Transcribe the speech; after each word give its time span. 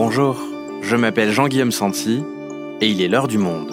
Bonjour, 0.00 0.36
je 0.80 0.94
m'appelle 0.94 1.32
Jean-Guillaume 1.32 1.72
Santi 1.72 2.22
et 2.80 2.88
il 2.88 3.02
est 3.02 3.08
l'heure 3.08 3.26
du 3.26 3.36
monde. 3.36 3.72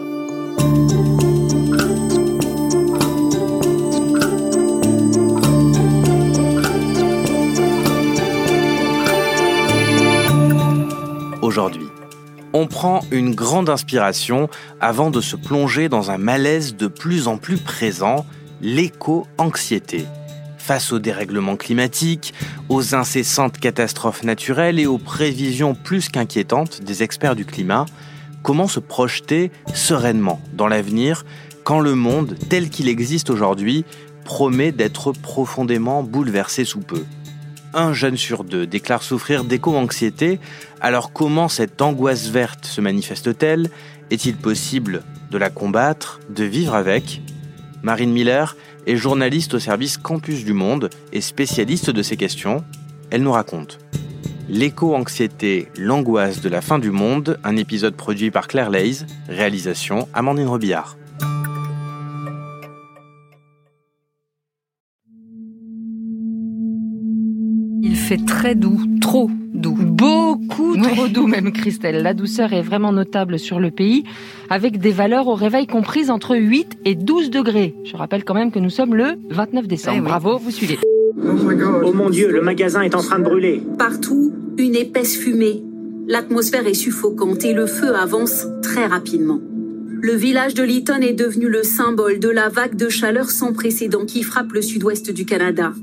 Aujourd'hui, 11.44 11.86
on 12.54 12.66
prend 12.66 13.02
une 13.12 13.36
grande 13.36 13.70
inspiration 13.70 14.50
avant 14.82 15.12
de 15.12 15.22
se 15.22 15.36
plonger 15.36 15.90
dans 15.90 16.10
un 16.10 16.18
malaise 16.18 16.76
de 16.76 16.88
plus 16.88 17.28
en 17.28 17.38
plus 17.38 17.58
présent, 17.58 18.26
l'éco-anxiété 18.62 20.08
face 20.66 20.92
au 20.92 20.98
dérèglement 20.98 21.58
climatique, 21.58 22.34
aux 22.70 22.96
incessantes 22.96 23.60
catastrophes 23.60 24.24
naturelles 24.24 24.80
et 24.80 24.88
aux 24.88 24.98
prévisions 24.98 25.76
plus 25.76 26.10
qu'inquiétantes 26.10 26.82
des 26.82 27.04
experts 27.04 27.36
du 27.36 27.46
climat, 27.46 27.86
comment 28.42 28.68
se 28.68 28.80
projeter 28.80 29.52
sereinement 29.76 30.42
dans 30.54 30.66
l'avenir 30.66 31.24
quand 31.64 31.80
le 31.80 31.94
monde 31.94 32.36
tel 32.50 32.72
qu'il 32.72 32.90
existe 32.90 33.30
aujourd'hui 33.30 33.86
promet 34.24 34.72
d'être 34.72 35.12
profondément 35.12 36.02
bouleversé 36.02 36.66
sous 36.66 36.80
peu? 36.80 37.06
Un 37.76 37.94
jeune 37.94 38.18
sur 38.18 38.44
deux 38.44 38.66
déclare 38.66 39.04
souffrir 39.04 39.44
d'éco-anxiété, 39.44 40.40
alors 40.82 41.14
comment 41.14 41.48
cette 41.48 41.80
angoisse 41.80 42.30
verte 42.30 42.66
se 42.66 42.82
manifeste-t-elle? 42.82 43.70
Est-il 44.10 44.36
possible 44.36 45.04
de 45.30 45.38
la 45.38 45.52
combattre, 45.52 46.20
de 46.30 46.44
vivre 46.44 46.74
avec? 46.74 47.22
Marine 47.84 48.12
Miller 48.12 48.56
est 48.86 48.96
journaliste 48.96 49.54
au 49.54 49.60
service 49.60 49.98
Campus 49.98 50.46
du 50.46 50.54
Monde 50.54 50.90
et 51.12 51.22
spécialiste 51.22 51.90
de 51.90 52.02
ces 52.02 52.18
questions. 52.18 52.64
Elle 53.12 53.24
nous 53.24 53.32
raconte. 53.32 53.80
L'éco-anxiété, 54.48 55.70
l'angoisse 55.78 56.42
de 56.42 56.50
la 56.50 56.62
fin 56.62 56.78
du 56.78 56.92
monde, 56.92 57.40
un 57.44 57.56
épisode 57.56 57.96
produit 57.96 58.30
par 58.30 58.48
Claire 58.48 58.70
Leys, 58.70 59.06
réalisation 59.28 60.08
Amandine 60.14 60.48
Robillard. 60.48 60.98
Il 67.82 67.96
fait 67.96 68.24
très 68.24 68.54
doux, 68.54 68.80
trop 69.02 69.30
doux. 69.56 69.76
Beaucoup 69.76 70.78
trop 70.78 71.08
doux 71.08 71.28
même 71.28 71.52
Christelle. 71.52 72.04
La 72.04 72.14
douceur 72.14 72.54
est 72.54 72.62
vraiment 72.62 72.92
notable 72.92 73.40
sur 73.40 73.60
le 73.60 73.72
pays 73.72 74.04
avec 74.50 74.80
des 74.80 74.92
valeurs 74.92 75.28
au 75.28 75.36
réveil 75.36 75.68
comprises 75.68 76.10
entre 76.10 76.36
8 76.36 76.78
et 76.86 76.96
12 76.96 77.30
degrés. 77.30 77.76
Je 77.84 77.96
rappelle 77.98 78.24
quand 78.24 78.34
même 78.34 78.52
que 78.52 78.60
nous 78.60 78.70
sommes 78.70 78.96
le 78.96 79.16
29 79.30 79.68
décembre. 79.68 79.98
Eh 79.98 80.02
Bravo, 80.02 80.38
vous 80.38 80.52
suivez. 80.52 80.78
Oh 81.18 81.94
mon 81.94 82.10
Dieu, 82.10 82.32
le 82.32 82.42
magasin 82.42 82.82
est 82.82 82.96
en 82.96 83.02
train 83.02 83.20
de 83.20 83.24
brûler. 83.24 83.64
Partout, 83.78 84.34
une 84.58 84.76
épaisse 84.76 85.18
fumée. 85.18 85.64
L'atmosphère 86.08 86.68
est 86.68 86.76
suffocante 86.76 87.44
et 87.46 87.54
le 87.54 87.66
feu 87.66 87.96
avance 87.96 88.46
très 88.62 88.86
rapidement. 88.86 89.40
Le 90.02 90.14
village 90.14 90.54
de 90.54 90.62
Lytton 90.62 91.02
est 91.02 91.14
devenu 91.14 91.50
le 91.50 91.64
symbole 91.64 92.20
de 92.20 92.30
la 92.30 92.50
vague 92.50 92.76
de 92.76 92.90
chaleur 92.90 93.32
sans 93.32 93.54
précédent 93.54 94.06
qui 94.06 94.22
frappe 94.22 94.52
le 94.52 94.62
sud-ouest 94.62 95.10
du 95.10 95.26
Canada. 95.26 95.74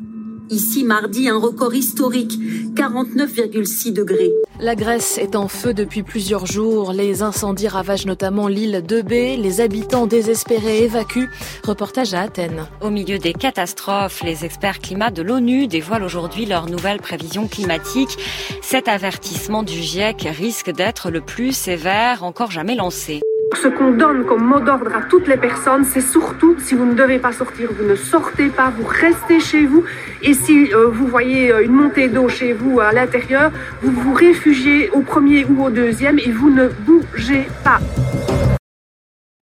Ici, 0.52 0.84
mardi, 0.84 1.30
un 1.30 1.38
record 1.38 1.74
historique, 1.74 2.38
49,6 2.74 3.94
degrés. 3.94 4.30
La 4.60 4.74
Grèce 4.74 5.16
est 5.16 5.34
en 5.34 5.48
feu 5.48 5.72
depuis 5.72 6.02
plusieurs 6.02 6.44
jours. 6.44 6.92
Les 6.92 7.22
incendies 7.22 7.68
ravagent 7.68 8.04
notamment 8.04 8.48
l'île 8.48 8.84
de 8.86 9.00
B. 9.00 9.40
Les 9.40 9.62
habitants 9.62 10.06
désespérés 10.06 10.82
évacuent. 10.82 11.30
Reportage 11.64 12.12
à 12.12 12.20
Athènes. 12.20 12.66
Au 12.82 12.90
milieu 12.90 13.18
des 13.18 13.32
catastrophes, 13.32 14.22
les 14.22 14.44
experts 14.44 14.80
climat 14.80 15.10
de 15.10 15.22
l'ONU 15.22 15.68
dévoilent 15.68 16.04
aujourd'hui 16.04 16.44
leurs 16.44 16.68
nouvelles 16.68 17.00
prévisions 17.00 17.48
climatiques. 17.48 18.18
Cet 18.60 18.88
avertissement 18.88 19.62
du 19.62 19.80
GIEC 19.80 20.28
risque 20.36 20.70
d'être 20.70 21.10
le 21.10 21.22
plus 21.22 21.56
sévère 21.56 22.24
encore 22.24 22.50
jamais 22.50 22.74
lancé. 22.74 23.22
Ce 23.54 23.68
qu'on 23.68 23.92
donne 23.92 24.24
comme 24.24 24.44
mot 24.44 24.60
d'ordre 24.60 24.94
à 24.94 25.02
toutes 25.02 25.28
les 25.28 25.36
personnes, 25.36 25.84
c'est 25.84 26.00
surtout 26.00 26.56
si 26.58 26.74
vous 26.74 26.84
ne 26.84 26.94
devez 26.94 27.18
pas 27.18 27.32
sortir, 27.32 27.70
vous 27.72 27.84
ne 27.84 27.94
sortez 27.94 28.48
pas, 28.48 28.70
vous 28.70 28.84
restez 28.84 29.40
chez 29.40 29.66
vous. 29.66 29.84
Et 30.22 30.34
si 30.34 30.72
euh, 30.72 30.88
vous 30.88 31.06
voyez 31.06 31.52
euh, 31.52 31.64
une 31.64 31.72
montée 31.72 32.08
d'eau 32.08 32.28
chez 32.28 32.52
vous 32.52 32.80
à 32.80 32.92
l'intérieur, 32.92 33.52
vous 33.82 33.92
vous 33.92 34.14
réfugiez 34.14 34.90
au 34.90 35.02
premier 35.02 35.44
ou 35.44 35.64
au 35.64 35.70
deuxième 35.70 36.18
et 36.18 36.30
vous 36.30 36.50
ne 36.50 36.68
bougez 36.68 37.46
pas. 37.62 37.78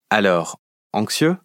Alors, 0.09 0.57
anxieux? 0.93 1.37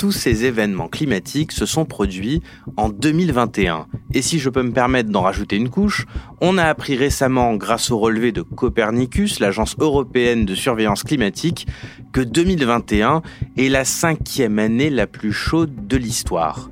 Tous 0.00 0.12
ces 0.12 0.46
événements 0.46 0.88
climatiques 0.88 1.52
se 1.52 1.66
sont 1.66 1.84
produits 1.84 2.40
en 2.78 2.88
2021. 2.88 3.86
Et 4.14 4.22
si 4.22 4.38
je 4.38 4.48
peux 4.48 4.62
me 4.62 4.72
permettre 4.72 5.10
d'en 5.10 5.20
rajouter 5.20 5.56
une 5.56 5.68
couche, 5.68 6.06
on 6.40 6.56
a 6.56 6.64
appris 6.64 6.96
récemment, 6.96 7.54
grâce 7.56 7.90
au 7.90 7.98
relevé 7.98 8.32
de 8.32 8.40
Copernicus, 8.40 9.40
l'agence 9.40 9.76
européenne 9.78 10.46
de 10.46 10.54
surveillance 10.54 11.02
climatique, 11.02 11.66
que 12.14 12.22
2021 12.22 13.20
est 13.58 13.68
la 13.68 13.84
cinquième 13.84 14.58
année 14.58 14.88
la 14.88 15.06
plus 15.06 15.34
chaude 15.34 15.86
de 15.86 15.98
l'histoire. 15.98 16.70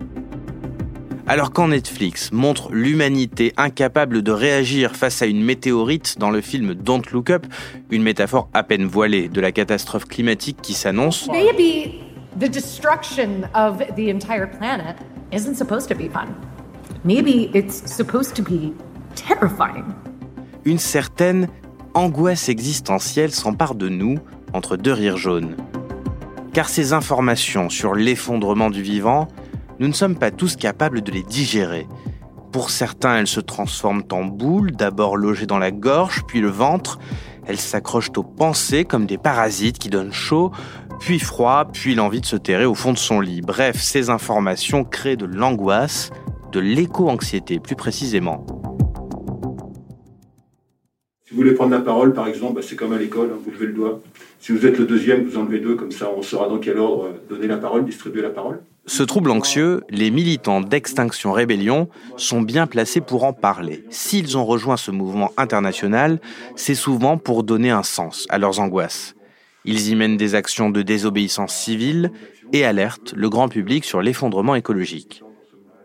Alors 1.26 1.52
quand 1.52 1.68
Netflix 1.68 2.32
montre 2.32 2.72
l'humanité 2.72 3.52
incapable 3.58 4.22
de 4.22 4.32
réagir 4.32 4.96
face 4.96 5.20
à 5.20 5.26
une 5.26 5.44
météorite 5.44 6.16
dans 6.18 6.30
le 6.30 6.40
film 6.40 6.72
Don't 6.72 7.02
Look 7.12 7.28
Up, 7.28 7.46
une 7.90 8.02
métaphore 8.02 8.48
à 8.54 8.62
peine 8.62 8.86
voilée 8.86 9.28
de 9.28 9.42
la 9.42 9.52
catastrophe 9.52 10.06
climatique 10.06 10.56
qui 10.62 10.72
s'annonce, 10.72 11.28
the 12.38 12.48
destruction 12.48 13.48
of 13.54 13.78
the 13.96 14.08
entire 14.08 14.46
planet 14.46 14.96
isn't 15.32 15.56
supposed 15.56 15.88
to 15.88 15.94
be 15.94 16.08
fun. 16.08 16.34
Maybe 17.04 17.50
it's 17.52 17.92
supposed 17.92 18.36
to 18.36 18.42
be 18.42 18.72
terrifying. 19.16 19.84
Une 20.64 20.78
certaine 20.78 21.48
angoisse 21.94 22.48
existentielle 22.48 23.32
s'empare 23.32 23.74
de 23.74 23.88
nous 23.88 24.18
entre 24.52 24.76
deux 24.76 24.92
rires 24.92 25.16
jaunes. 25.16 25.56
Car 26.52 26.68
ces 26.68 26.92
informations 26.92 27.68
sur 27.70 27.94
l'effondrement 27.94 28.70
du 28.70 28.82
vivant, 28.82 29.28
nous 29.80 29.88
ne 29.88 29.92
sommes 29.92 30.16
pas 30.16 30.30
tous 30.30 30.56
capables 30.56 31.02
de 31.02 31.10
les 31.10 31.22
digérer. 31.22 31.86
Pour 32.52 32.70
certains, 32.70 33.16
elles 33.16 33.26
se 33.26 33.40
transforment 33.40 34.04
en 34.12 34.24
boules, 34.24 34.72
d'abord 34.72 35.16
logées 35.16 35.46
dans 35.46 35.58
la 35.58 35.70
gorge, 35.70 36.24
puis 36.26 36.40
le 36.40 36.48
ventre. 36.48 36.98
Elles 37.46 37.58
s'accrochent 37.58 38.10
aux 38.16 38.22
pensées 38.22 38.84
comme 38.84 39.06
des 39.06 39.18
parasites 39.18 39.78
qui 39.78 39.88
donnent 39.88 40.12
chaud, 40.12 40.52
puis 41.00 41.18
froid, 41.18 41.66
puis 41.72 41.94
l'envie 41.94 42.20
de 42.20 42.26
se 42.26 42.36
terrer 42.36 42.64
au 42.64 42.74
fond 42.74 42.92
de 42.92 42.98
son 42.98 43.20
lit. 43.20 43.40
Bref, 43.40 43.80
ces 43.80 44.10
informations 44.10 44.84
créent 44.84 45.16
de 45.16 45.26
l'angoisse, 45.26 46.10
de 46.52 46.60
l'éco-anxiété 46.60 47.60
plus 47.60 47.76
précisément. 47.76 48.44
Si 51.24 51.34
vous 51.34 51.40
voulez 51.42 51.52
prendre 51.52 51.72
la 51.72 51.80
parole, 51.80 52.14
par 52.14 52.26
exemple, 52.26 52.54
bah, 52.54 52.60
c'est 52.66 52.74
comme 52.74 52.94
à 52.94 52.98
l'école, 52.98 53.30
hein, 53.32 53.38
vous 53.44 53.50
levez 53.50 53.66
le 53.66 53.72
doigt. 53.74 54.00
Si 54.40 54.52
vous 54.52 54.64
êtes 54.64 54.78
le 54.78 54.86
deuxième, 54.86 55.24
vous 55.24 55.36
enlevez 55.36 55.60
deux, 55.60 55.74
comme 55.74 55.92
ça 55.92 56.10
on 56.16 56.22
saura 56.22 56.48
dans 56.48 56.58
quel 56.58 56.78
ordre 56.78 57.10
donner 57.28 57.46
la 57.46 57.58
parole, 57.58 57.84
distribuer 57.84 58.22
la 58.22 58.30
parole. 58.30 58.60
Ce 58.86 59.02
trouble 59.02 59.30
anxieux, 59.30 59.82
les 59.90 60.10
militants 60.10 60.62
d'Extinction 60.62 61.32
Rébellion 61.32 61.90
sont 62.16 62.40
bien 62.40 62.66
placés 62.66 63.02
pour 63.02 63.24
en 63.24 63.34
parler. 63.34 63.84
S'ils 63.90 64.38
ont 64.38 64.46
rejoint 64.46 64.78
ce 64.78 64.90
mouvement 64.90 65.30
international, 65.36 66.18
c'est 66.56 66.74
souvent 66.74 67.18
pour 67.18 67.42
donner 67.42 67.70
un 67.70 67.82
sens 67.82 68.26
à 68.30 68.38
leurs 68.38 68.60
angoisses. 68.60 69.14
Ils 69.70 69.90
y 69.90 69.96
mènent 69.96 70.16
des 70.16 70.34
actions 70.34 70.70
de 70.70 70.80
désobéissance 70.80 71.54
civile 71.54 72.10
et 72.54 72.64
alertent 72.64 73.12
le 73.14 73.28
grand 73.28 73.50
public 73.50 73.84
sur 73.84 74.00
l'effondrement 74.00 74.54
écologique. 74.54 75.22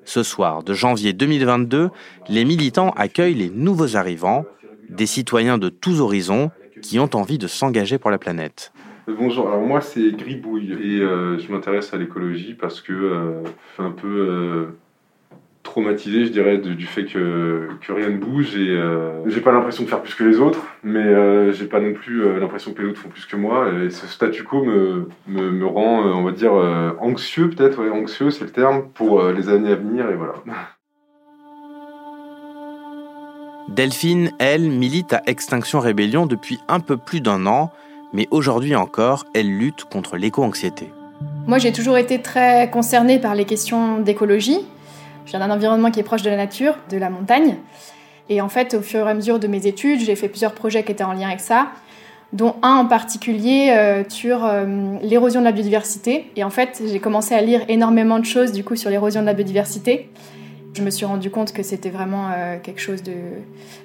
Ce 0.06 0.24
soir 0.24 0.64
de 0.64 0.74
janvier 0.74 1.12
2022, 1.12 1.90
les 2.30 2.46
militants 2.46 2.92
accueillent 2.92 3.34
les 3.34 3.50
nouveaux 3.50 3.98
arrivants, 3.98 4.46
des 4.88 5.06
citoyens 5.06 5.58
de 5.58 5.68
tous 5.68 6.00
horizons 6.00 6.50
qui 6.82 6.98
ont 6.98 7.10
envie 7.14 7.38
de 7.38 7.48
s'engager 7.48 7.98
pour 7.98 8.10
la 8.10 8.18
planète. 8.18 8.72
Bonjour, 9.06 9.50
alors 9.50 9.60
moi 9.60 9.82
c'est 9.82 10.12
Gribouille 10.16 10.72
et 10.72 11.02
euh, 11.02 11.38
je 11.38 11.52
m'intéresse 11.52 11.94
à 11.94 11.98
l'écologie 11.98 12.54
parce 12.54 12.80
que 12.80 12.94
euh, 12.94 13.44
un 13.80 13.92
peu 13.92 14.08
euh, 14.08 14.66
traumatisé, 15.74 16.26
je 16.26 16.32
dirais, 16.32 16.60
du 16.60 16.86
fait 16.86 17.06
que, 17.06 17.68
que, 17.82 17.92
rien 17.92 18.10
ne 18.10 18.18
bouge 18.18 18.56
et 18.56 18.80
j'ai 19.26 19.42
pas 19.42 19.52
l'impression 19.52 19.84
de 19.84 19.90
faire 19.90 20.02
plus 20.02 20.14
que 20.14 20.24
les 20.24 20.38
autres, 20.40 20.62
mais 20.84 21.52
j'ai 21.52 21.66
pas 21.66 21.80
non 21.80 21.94
plus 21.94 22.40
l'impression 22.40 22.74
que 22.74 22.82
les 22.84 22.90
autres 22.90 23.00
font 23.00 23.10
plus 23.10 23.26
que 23.26 23.36
moi 23.36 23.70
et 23.84 23.90
ce 23.90 24.06
statu 24.06 24.44
quo 24.44 24.64
me, 24.64 25.10
me, 25.28 25.50
me 25.50 25.66
rend, 25.66 26.04
on 26.04 26.24
va 26.24 26.32
dire, 26.32 26.54
anxieux 27.00 27.50
peut-être, 27.50 27.82
ouais, 27.82 27.90
anxieux 27.90 28.30
c'est 28.30 28.46
le 28.46 28.52
terme, 28.52 28.84
pour 28.94 29.24
les 29.24 29.50
années 29.50 29.72
à 29.72 29.76
venir 29.76 30.08
et 30.12 30.16
voilà. 30.16 30.36
Delphine, 33.70 34.32
elle, 34.38 34.70
milite 34.70 35.14
à 35.14 35.24
Extinction 35.26 35.80
Rébellion 35.80 36.28
depuis 36.28 36.60
un 36.68 36.82
peu 36.82 36.98
plus 36.98 37.22
d'un 37.22 37.48
an 37.48 37.72
mais 38.14 38.28
aujourd'hui 38.32 38.76
encore, 38.76 39.26
elle 39.34 39.58
lutte 39.58 39.86
contre 39.86 40.18
l'éco-anxiété. 40.18 40.90
Moi, 41.48 41.58
j'ai 41.58 41.74
toujours 41.74 41.98
été 41.98 42.22
très 42.22 42.70
concernée 42.70 43.20
par 43.20 43.36
les 43.36 43.46
questions 43.46 44.00
d'écologie. 44.00 44.60
Je 45.26 45.32
viens 45.32 45.40
d'un 45.40 45.52
environnement 45.52 45.92
qui 45.92 46.00
est 46.00 46.04
proche 46.04 46.22
de 46.22 46.30
la 46.30 46.38
nature, 46.38 46.76
de 46.90 46.98
la 46.98 47.10
montagne. 47.10 47.58
Et 48.30 48.42
en 48.42 48.50
fait, 48.50 48.74
au 48.74 48.82
fur 48.82 49.08
et 49.08 49.10
à 49.10 49.14
mesure 49.14 49.40
de 49.40 49.48
mes 49.48 49.68
études, 49.68 50.00
j'ai 50.00 50.16
fait 50.16 50.30
plusieurs 50.30 50.54
projets 50.54 50.84
qui 50.84 50.92
étaient 50.92 51.04
en 51.04 51.14
lien 51.14 51.28
avec 51.28 51.40
ça, 51.40 51.68
dont 52.32 52.56
un 52.62 52.76
en 52.78 52.86
particulier 52.86 53.74
euh, 53.78 54.04
sur 54.08 54.46
euh, 54.46 54.98
l'érosion 55.02 55.40
de 55.40 55.46
la 55.46 55.52
biodiversité. 55.52 56.32
Et 56.36 56.44
en 56.44 56.50
fait, 56.50 56.82
j'ai 56.86 57.00
commencé 57.00 57.36
à 57.36 57.42
lire 57.42 57.62
énormément 57.68 58.20
de 58.20 58.26
choses 58.26 58.52
du 58.52 58.64
coup 58.64 58.76
sur 58.76 58.90
l'érosion 58.90 59.22
de 59.22 59.26
la 59.26 59.34
biodiversité. 59.34 60.10
Je 60.76 60.82
me 60.82 60.90
suis 60.90 61.06
rendu 61.06 61.30
compte 61.30 61.54
que 61.54 61.62
c'était 61.62 61.92
vraiment 61.92 62.30
euh, 62.36 62.58
quelque 62.62 62.82
chose 62.82 63.04
de, 63.04 63.14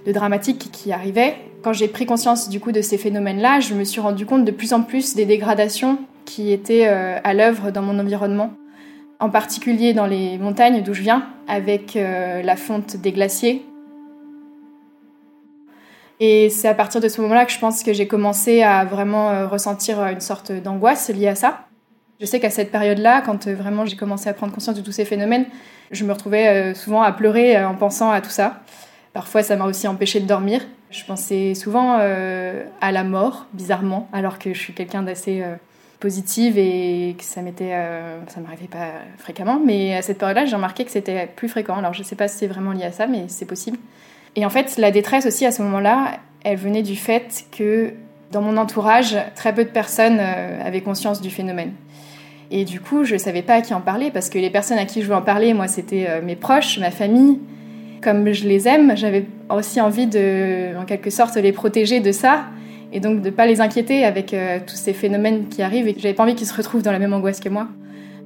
de, 0.07 0.13
dramatique 0.13 0.71
qui 0.73 0.91
arrivait. 0.91 1.37
Quand 1.63 1.75
j'ai 1.75 1.89
pris 1.89 2.07
conscience 2.07 2.49
du 2.49 2.61
coup 2.61 2.73
de 2.73 2.81
ces 2.81 2.97
phénomènes-là, 2.97 3.61
je 3.61 3.75
me 3.75 3.85
suis 3.85 4.01
rendu 4.01 4.25
compte 4.25 4.47
de 4.47 4.51
plus 4.51 4.73
en 4.73 4.81
plus 4.81 5.15
des 5.15 5.27
dégradations 5.27 5.99
qui 6.25 6.51
étaient 6.53 6.87
à 6.87 7.33
l'œuvre 7.33 7.71
dans 7.71 7.81
mon 7.81 7.99
environnement, 7.99 8.53
en 9.21 9.31
particulier 9.31 9.93
dans 9.93 10.07
les 10.07 10.39
montagnes 10.39 10.83
d'où 10.83 10.95
je 10.95 11.03
viens, 11.03 11.27
avec 11.47 11.97
euh, 11.97 12.43
la 12.43 12.57
fonte 12.57 12.97
des 12.97 13.13
glaciers. 13.13 13.65
Et 16.21 16.51
c'est 16.51 16.69
à 16.69 16.75
partir 16.75 17.01
de 17.01 17.09
ce 17.09 17.21
moment-là 17.21 17.45
que 17.45 17.53
je 17.53 17.59
pense 17.59 17.83
que 17.83 17.93
j'ai 17.93 18.09
commencé 18.09 18.63
à 18.63 18.85
vraiment 18.85 19.49
ressentir 19.49 20.05
une 20.07 20.21
sorte 20.21 20.51
d'angoisse 20.51 21.11
liée 21.11 21.29
à 21.29 21.37
ça. 21.37 21.69
Je 22.21 22.27
sais 22.27 22.41
qu'à 22.41 22.51
cette 22.51 22.73
période-là, 22.73 23.21
quand 23.21 23.47
vraiment 23.47 23.87
j'ai 23.87 23.95
commencé 23.95 24.29
à 24.29 24.35
prendre 24.35 24.53
conscience 24.53 24.75
de 24.75 24.83
tous 24.83 24.91
ces 24.91 25.05
phénomènes, 25.05 25.47
je 25.91 26.05
me 26.05 26.13
retrouvais 26.13 26.49
euh, 26.49 26.75
souvent 26.75 27.03
à 27.03 27.13
pleurer 27.13 27.57
euh, 27.57 27.69
en 27.69 27.75
pensant 27.75 28.11
à 28.11 28.21
tout 28.21 28.31
ça. 28.31 28.61
Parfois, 29.13 29.43
ça 29.43 29.57
m'a 29.57 29.65
aussi 29.65 29.89
empêché 29.89 30.21
de 30.21 30.27
dormir. 30.27 30.63
Je 30.91 31.05
pensais 31.05 31.55
souvent 31.55 31.99
euh, 32.01 32.65
à 32.81 32.93
la 32.93 33.05
mort, 33.05 33.47
bizarrement, 33.53 34.09
alors 34.13 34.39
que 34.39 34.53
je 34.53 34.59
suis 34.59 34.73
quelqu'un 34.73 35.03
d'assez 35.03 35.45
positive 36.01 36.59
et 36.59 37.17
que 37.19 37.25
ça 37.25 37.43
m'était, 37.43 37.73
ça 38.29 38.41
m'arrivait 38.41 38.69
pas 38.69 38.93
fréquemment. 39.17 39.61
Mais 39.65 39.97
à 39.97 40.03
cette 40.03 40.19
période-là, 40.19 40.47
j'ai 40.47 40.55
remarqué 40.55 40.85
que 40.85 40.91
c'était 40.91 41.27
plus 41.27 41.49
fréquent. 41.49 41.77
Alors, 41.77 41.93
je 41.93 42.03
sais 42.03 42.17
pas 42.17 42.29
si 42.29 42.39
c'est 42.39 42.47
vraiment 42.47 42.73
lié 42.73 42.85
à 42.85 42.93
ça, 42.93 43.07
mais 43.07 43.25
c'est 43.29 43.47
possible. 43.47 43.79
Et 44.37 44.47
en 44.47 44.51
fait, 44.51 44.77
la 44.79 44.91
détresse 44.91 45.27
aussi 45.27 45.45
à 45.45 45.51
ce 45.51 45.63
moment-là, 45.63 46.19
elle 46.45 46.57
venait 46.57 46.83
du 46.83 46.95
fait 46.95 47.47
que 47.51 47.93
dans 48.31 48.43
mon 48.43 48.57
entourage, 48.57 49.17
très 49.35 49.55
peu 49.55 49.65
de 49.65 49.71
personnes 49.71 50.21
avaient 50.21 50.83
conscience 50.83 51.21
du 51.21 51.31
phénomène. 51.31 51.73
Et 52.51 52.65
du 52.65 52.81
coup, 52.81 53.05
je 53.05 53.15
ne 53.15 53.19
savais 53.19 53.43
pas 53.43 53.55
à 53.55 53.61
qui 53.61 53.75
en 53.75 53.81
parler 53.81 54.11
parce 54.11 54.31
que 54.31 54.39
les 54.39 54.51
personnes 54.51 54.79
à 54.79 54.87
qui 54.87 55.01
je 55.01 55.07
voulais 55.07 55.19
en 55.19 55.23
parler, 55.23 55.53
moi, 55.53 55.69
c'était 55.69 56.07
euh, 56.09 56.23
mes 56.23 56.37
proches, 56.37 56.79
ma 56.79 56.91
famille. 56.91 57.39
Comme 58.03 58.33
je 58.33 58.47
les 58.47 58.69
aime, 58.69 58.97
j'avais 58.97 59.27
aussi 59.51 59.81
envie 59.81 60.07
de, 60.07 60.77
en 60.79 60.85
quelque 60.85 61.11
sorte, 61.11 61.37
les 61.37 61.53
protéger 61.53 62.01
de 62.01 62.13
ça 62.13 62.45
et 62.93 63.01
donc 63.01 63.21
de 63.21 63.27
ne 63.27 63.35
pas 63.35 63.47
les 63.47 63.61
inquiéter 63.61 64.05
avec 64.05 64.33
euh, 64.35 64.59
tous 64.67 64.77
ces 64.77 64.93
phénomènes 64.93 65.49
qui 65.49 65.63
arrivent 65.63 65.89
et 65.89 65.95
j'avais 65.99 66.15
pas 66.15 66.23
envie 66.23 66.35
qu'ils 66.35 66.47
se 66.47 66.55
retrouvent 66.55 66.83
dans 66.83 66.93
la 66.93 66.99
même 66.99 67.13
angoisse 67.13 67.41
que 67.41 67.49
moi. 67.49 67.69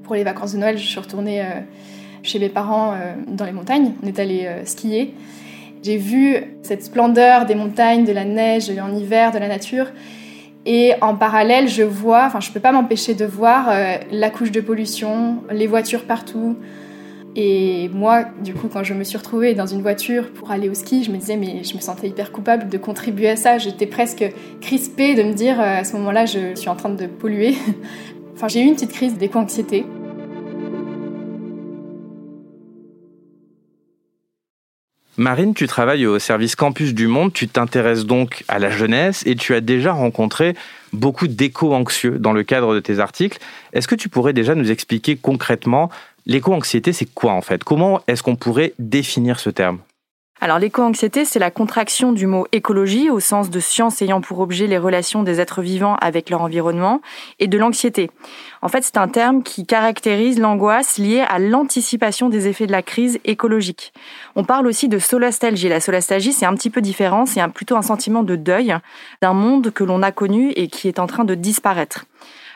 Pour 0.04 0.14
les 0.14 0.24
vacances 0.24 0.52
de 0.52 0.58
Noël, 0.58 0.78
je 0.78 0.86
suis 0.86 1.00
retournée 1.00 1.40
euh, 1.40 1.60
chez 2.22 2.38
mes 2.38 2.48
parents 2.48 2.94
dans 3.26 3.44
les 3.44 3.52
montagnes. 3.52 3.92
On 4.02 4.06
est 4.06 4.18
allé 4.18 4.48
skier. 4.64 5.14
J'ai 5.82 5.96
vu 5.96 6.36
cette 6.62 6.84
splendeur 6.84 7.46
des 7.46 7.56
montagnes, 7.56 8.04
de 8.04 8.12
la 8.12 8.24
neige 8.24 8.70
en 8.70 8.94
hiver, 8.94 9.32
de 9.32 9.38
la 9.38 9.48
nature. 9.48 9.86
Et 10.64 10.92
en 11.00 11.16
parallèle, 11.16 11.68
je 11.68 11.82
vois, 11.82 12.24
enfin, 12.26 12.40
je 12.40 12.52
peux 12.52 12.60
pas 12.60 12.72
m'empêcher 12.72 13.14
de 13.14 13.24
voir 13.24 13.68
euh, 13.68 13.96
la 14.12 14.30
couche 14.30 14.52
de 14.52 14.60
pollution, 14.60 15.42
les 15.50 15.66
voitures 15.66 16.04
partout. 16.04 16.56
Et 17.34 17.88
moi, 17.94 18.24
du 18.44 18.52
coup, 18.52 18.68
quand 18.68 18.84
je 18.84 18.92
me 18.92 19.04
suis 19.04 19.16
retrouvée 19.16 19.54
dans 19.54 19.66
une 19.66 19.80
voiture 19.80 20.30
pour 20.32 20.50
aller 20.50 20.68
au 20.68 20.74
ski, 20.74 21.02
je 21.02 21.10
me 21.10 21.16
disais, 21.16 21.36
mais 21.36 21.64
je 21.64 21.74
me 21.74 21.80
sentais 21.80 22.08
hyper 22.08 22.30
coupable 22.30 22.68
de 22.68 22.76
contribuer 22.76 23.30
à 23.30 23.36
ça. 23.36 23.56
J'étais 23.56 23.86
presque 23.86 24.24
crispée 24.60 25.14
de 25.14 25.22
me 25.22 25.32
dire, 25.32 25.58
euh, 25.58 25.80
à 25.80 25.84
ce 25.84 25.96
moment-là, 25.96 26.26
je 26.26 26.54
suis 26.54 26.68
en 26.68 26.76
train 26.76 26.90
de 26.90 27.06
polluer. 27.06 27.54
enfin, 28.34 28.48
j'ai 28.48 28.60
eu 28.60 28.64
une 28.64 28.74
petite 28.74 28.92
crise 28.92 29.16
d'éco-anxiété. 29.16 29.86
Marine, 35.18 35.54
tu 35.54 35.66
travailles 35.66 36.06
au 36.06 36.18
service 36.18 36.56
Campus 36.56 36.94
du 36.94 37.06
Monde, 37.06 37.32
tu 37.32 37.46
t'intéresses 37.46 38.06
donc 38.06 38.44
à 38.48 38.58
la 38.58 38.70
jeunesse 38.70 39.22
et 39.26 39.36
tu 39.36 39.54
as 39.54 39.60
déjà 39.60 39.92
rencontré 39.92 40.54
beaucoup 40.92 41.28
d'éco-anxieux 41.28 42.18
dans 42.18 42.32
le 42.32 42.42
cadre 42.42 42.74
de 42.74 42.80
tes 42.80 42.98
articles. 42.98 43.38
Est-ce 43.72 43.86
que 43.86 43.94
tu 43.94 44.08
pourrais 44.08 44.32
déjà 44.32 44.54
nous 44.54 44.70
expliquer 44.70 45.16
concrètement 45.16 45.90
l'éco-anxiété, 46.26 46.92
c'est 46.92 47.12
quoi 47.12 47.32
en 47.32 47.42
fait? 47.42 47.64
Comment 47.64 48.00
est-ce 48.06 48.22
qu'on 48.22 48.36
pourrait 48.36 48.74
définir 48.78 49.40
ce 49.40 49.50
terme? 49.50 49.78
Alors 50.42 50.58
l'éco-anxiété, 50.58 51.24
c'est 51.24 51.38
la 51.38 51.52
contraction 51.52 52.10
du 52.10 52.26
mot 52.26 52.48
écologie 52.50 53.10
au 53.10 53.20
sens 53.20 53.48
de 53.48 53.60
science 53.60 54.02
ayant 54.02 54.20
pour 54.20 54.40
objet 54.40 54.66
les 54.66 54.76
relations 54.76 55.22
des 55.22 55.38
êtres 55.38 55.62
vivants 55.62 55.94
avec 56.00 56.30
leur 56.30 56.42
environnement 56.42 57.00
et 57.38 57.46
de 57.46 57.56
l'anxiété. 57.56 58.10
En 58.60 58.66
fait, 58.66 58.82
c'est 58.82 58.96
un 58.96 59.06
terme 59.06 59.44
qui 59.44 59.64
caractérise 59.64 60.40
l'angoisse 60.40 60.98
liée 60.98 61.20
à 61.28 61.38
l'anticipation 61.38 62.28
des 62.28 62.48
effets 62.48 62.66
de 62.66 62.72
la 62.72 62.82
crise 62.82 63.20
écologique. 63.24 63.92
On 64.34 64.42
parle 64.42 64.66
aussi 64.66 64.88
de 64.88 64.98
solastalgie. 64.98 65.68
La 65.68 65.78
solastalgie, 65.78 66.32
c'est 66.32 66.44
un 66.44 66.56
petit 66.56 66.70
peu 66.70 66.80
différent, 66.80 67.24
c'est 67.24 67.40
plutôt 67.54 67.76
un 67.76 67.82
sentiment 67.82 68.24
de 68.24 68.34
deuil 68.34 68.74
d'un 69.22 69.34
monde 69.34 69.70
que 69.70 69.84
l'on 69.84 70.02
a 70.02 70.10
connu 70.10 70.50
et 70.56 70.66
qui 70.66 70.88
est 70.88 70.98
en 70.98 71.06
train 71.06 71.24
de 71.24 71.36
disparaître. 71.36 72.06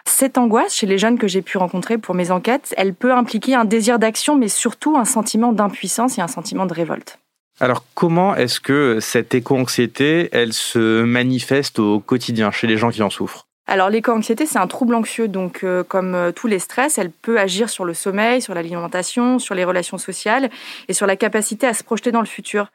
Cette 0.08 0.38
angoisse, 0.38 0.74
chez 0.74 0.86
les 0.86 0.98
jeunes 0.98 1.18
que 1.18 1.28
j'ai 1.28 1.42
pu 1.42 1.58
rencontrer 1.58 1.98
pour 1.98 2.14
mes 2.14 2.30
enquêtes, 2.30 2.72
elle 2.76 2.94
peut 2.94 3.12
impliquer 3.12 3.54
un 3.54 3.64
désir 3.64 3.98
d'action, 3.98 4.36
mais 4.36 4.48
surtout 4.48 4.96
un 4.96 5.04
sentiment 5.04 5.52
d'impuissance 5.52 6.16
et 6.16 6.22
un 6.22 6.28
sentiment 6.28 6.64
de 6.64 6.72
révolte. 6.72 7.18
Alors 7.60 7.84
comment 7.94 8.36
est-ce 8.36 8.60
que 8.60 8.98
cette 9.00 9.34
éco-anxiété, 9.34 10.28
elle 10.32 10.52
se 10.52 11.02
manifeste 11.02 11.78
au 11.78 12.00
quotidien 12.00 12.50
chez 12.50 12.66
les 12.66 12.76
gens 12.76 12.90
qui 12.90 13.02
en 13.02 13.10
souffrent? 13.10 13.46
Alors 13.66 13.90
l'éco-anxiété, 13.90 14.46
c'est 14.46 14.58
un 14.58 14.68
trouble 14.68 14.94
anxieux, 14.94 15.26
donc 15.26 15.64
euh, 15.64 15.82
comme 15.82 16.14
euh, 16.14 16.32
tous 16.32 16.46
les 16.46 16.60
stress, 16.60 16.98
elle 16.98 17.10
peut 17.10 17.38
agir 17.38 17.68
sur 17.68 17.84
le 17.84 17.94
sommeil, 17.94 18.40
sur 18.40 18.54
l'alimentation, 18.54 19.38
sur 19.40 19.56
les 19.56 19.64
relations 19.64 19.98
sociales 19.98 20.50
et 20.88 20.92
sur 20.92 21.06
la 21.06 21.16
capacité 21.16 21.66
à 21.66 21.74
se 21.74 21.82
projeter 21.82 22.12
dans 22.12 22.20
le 22.20 22.26
futur. 22.26 22.68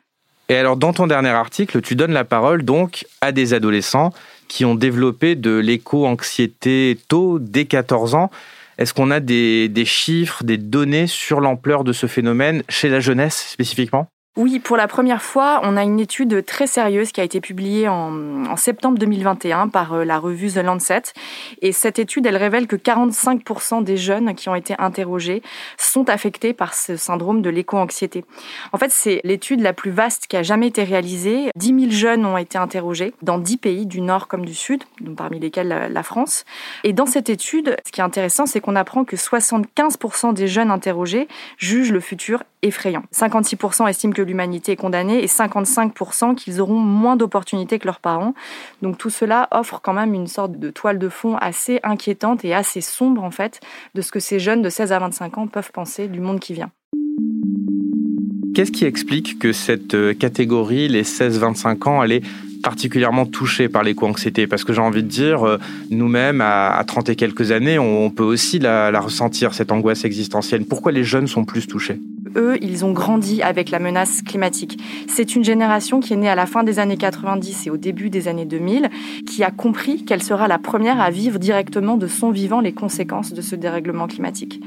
Et 0.50 0.58
alors 0.58 0.76
dans 0.76 0.92
ton 0.92 1.08
dernier 1.08 1.30
article, 1.30 1.82
tu 1.82 1.96
donnes 1.96 2.12
la 2.12 2.26
parole 2.26 2.64
donc 2.64 3.06
à 3.22 3.32
des 3.32 3.54
adolescents 3.54 4.12
qui 4.52 4.66
ont 4.66 4.76
développé 4.76 5.36
de 5.36 5.52
l'éco-anxiété 5.52 7.00
tôt, 7.08 7.40
dès 7.40 7.64
14 7.64 8.16
ans. 8.16 8.30
Est-ce 8.78 8.94
qu'on 8.94 9.10
a 9.10 9.22
des 9.22 9.86
chiffres, 9.86 10.44
des 10.44 10.58
données 10.58 11.08
sur 11.08 11.40
l'ampleur 11.40 11.86
de 11.86 11.94
ce 11.94 12.06
phénomène 12.06 12.62
chez 12.68 12.90
la 12.90 13.00
jeunesse 13.00 13.48
spécifiquement? 13.50 14.08
Oui, 14.38 14.60
pour 14.60 14.78
la 14.78 14.88
première 14.88 15.22
fois, 15.22 15.60
on 15.64 15.76
a 15.76 15.84
une 15.84 16.00
étude 16.00 16.46
très 16.46 16.66
sérieuse 16.66 17.12
qui 17.12 17.20
a 17.20 17.26
été 17.26 17.42
publiée 17.42 17.90
en, 17.90 18.56
septembre 18.56 18.98
2021 18.98 19.68
par 19.68 19.92
euh, 19.92 20.06
la 20.06 20.20
revue 20.20 20.50
The 20.50 20.64
Lancet. 20.64 21.02
Et 21.62 21.74
cette 21.74 22.00
étude, 22.00 22.26
elle 22.26 22.38
révèle 22.38 22.66
que 22.66 22.78
45% 22.78 23.84
des 23.84 23.98
jeunes 23.98 24.34
qui 24.34 24.48
ont 24.48 24.56
été 24.56 24.74
interrogés 24.78 25.42
sont 25.78 26.10
affectés 26.10 26.54
par 26.54 26.74
ce 26.74 26.96
syndrome 26.96 27.42
de 27.42 27.50
l'éco-anxiété. 27.50 28.24
En 28.72 28.78
fait, 28.78 28.90
c'est 28.90 29.20
l'étude 29.26 29.60
la 29.60 29.74
plus 29.74 29.92
vaste 29.92 30.28
qui 30.28 30.38
a 30.38 30.44
jamais 30.44 30.68
été 30.68 30.86
réalisée. 30.86 31.50
10 31.58 31.90
000 31.90 31.92
jeunes 31.92 32.26
ont 32.26 32.38
été 32.38 32.58
interrogés 32.58 33.14
dans 33.22 33.38
10 33.38 33.58
pays 33.58 33.86
du 33.86 34.00
Nord 34.00 34.30
comme 34.30 34.46
du 34.46 34.56
Sud, 34.56 34.84
parmi 35.18 35.40
lesquels 35.40 35.90
la 35.92 36.04
France. 36.04 36.46
Et 36.86 36.94
dans 36.94 37.06
cette 37.06 37.30
étude, 37.30 37.76
ce 37.86 37.92
qui 37.92 38.00
est 38.00 38.06
intéressant, 38.06 38.46
c'est 38.46 38.62
qu'on 38.62 38.78
apprend 38.78 39.04
que 39.04 39.18
75% 39.18 40.34
des 40.34 40.48
jeunes 40.48 40.72
interrogés 40.72 41.28
jugent 41.58 41.92
le 41.92 42.00
futur 42.00 42.44
effrayant. 42.62 43.04
56% 43.14 43.90
estiment 43.90 44.14
que 44.14 44.22
l'humanité 44.22 44.74
est 44.74 44.78
condamnée 44.78 45.24
et 45.24 45.28
55% 45.28 46.36
qu'ils 46.36 46.62
auront 46.62 46.80
moins 46.80 47.16
d'opportunités 47.16 47.80
que 47.80 47.86
leurs 47.86 48.00
parents. 48.00 48.34
Donc 48.82 48.98
tout 48.98 49.10
cela 49.10 49.48
offre 49.52 49.80
quand 49.82 49.94
même 49.94 50.14
une 50.14 50.28
sorte 50.28 50.60
de 50.60 50.70
toile 50.70 51.00
de 51.00 51.10
fond 51.10 51.36
assez 51.38 51.80
inquiétante 51.84 52.46
et 52.46 52.54
assez 52.54 52.82
sombre 52.82 53.24
en 53.24 53.32
fait 53.32 53.60
de 53.96 54.02
ce 54.02 54.12
que 54.12 54.20
ces 54.20 54.40
jeunes 54.40 54.62
de 54.62 54.70
16 54.70 54.92
à 54.92 55.00
25 55.00 55.38
ans 55.38 55.48
peuvent 55.48 55.72
penser 55.72 56.08
du 56.08 56.20
monde 56.20 56.40
qui 56.40 56.54
vient. 56.54 56.72
Qu'est-ce 58.54 58.72
qui 58.72 58.84
explique 58.84 59.40
que 59.40 59.54
cette 59.54 59.94
euh, 59.94 60.14
catégorie, 60.14 60.90
les 60.90 61.04
16-25 61.04 61.88
ans, 61.88 62.04
elle 62.04 62.12
est 62.12 62.24
particulièrement 62.62 63.26
touchée 63.26 63.70
par 63.70 63.82
l'éco-anxiété 63.82 64.46
Parce 64.46 64.66
que 64.66 64.74
j'ai 64.74 64.82
envie 64.82 65.04
de 65.04 65.08
dire, 65.08 65.48
euh, 65.48 65.58
nous-mêmes, 65.90 66.42
à 66.42 66.84
30 66.86 67.10
et 67.10 67.16
quelques 67.16 67.52
années, 67.52 67.80
on 67.80 68.10
peut 68.10 68.24
aussi 68.24 68.60
la, 68.60 68.92
la 68.92 69.00
ressentir, 69.00 69.54
cette 69.54 69.72
angoisse 69.72 70.04
existentielle. 70.04 70.66
Pourquoi 70.66 70.92
les 70.92 71.06
jeunes 71.06 71.28
sont 71.28 71.46
plus 71.46 71.66
touchés? 71.66 72.02
Eux, 72.36 72.58
ils 72.62 72.86
ont 72.86 72.92
grandi 72.92 73.42
avec 73.42 73.70
la 73.70 73.80
menace 73.80 74.22
climatique. 74.22 74.82
C'est 75.08 75.36
une 75.36 75.44
génération 75.44 76.00
qui 76.00 76.14
est 76.14 76.18
née 76.18 76.30
à 76.30 76.36
la 76.36 76.46
fin 76.46 76.64
des 76.64 76.80
années 76.80 76.98
90 76.98 77.68
et 77.68 77.70
au 77.70 77.78
début 77.78 78.10
des 78.10 78.28
années 78.28 78.46
2000, 78.46 78.90
qui 79.28 79.44
a 79.44 79.52
compris 79.52 80.04
qu'elle 80.04 80.24
sera 80.24 80.48
la 80.48 80.58
première 80.58 81.00
à 81.00 81.10
vivre 81.10 81.40
directement 81.40 81.98
de 81.98 82.08
son 82.08 82.32
vivant 82.32 82.62
les 82.62 82.74
conséquences 82.74 83.34
de 83.34 83.42
ce 83.42 83.56
dérèglement 83.56 84.08
climatique. 84.08 84.62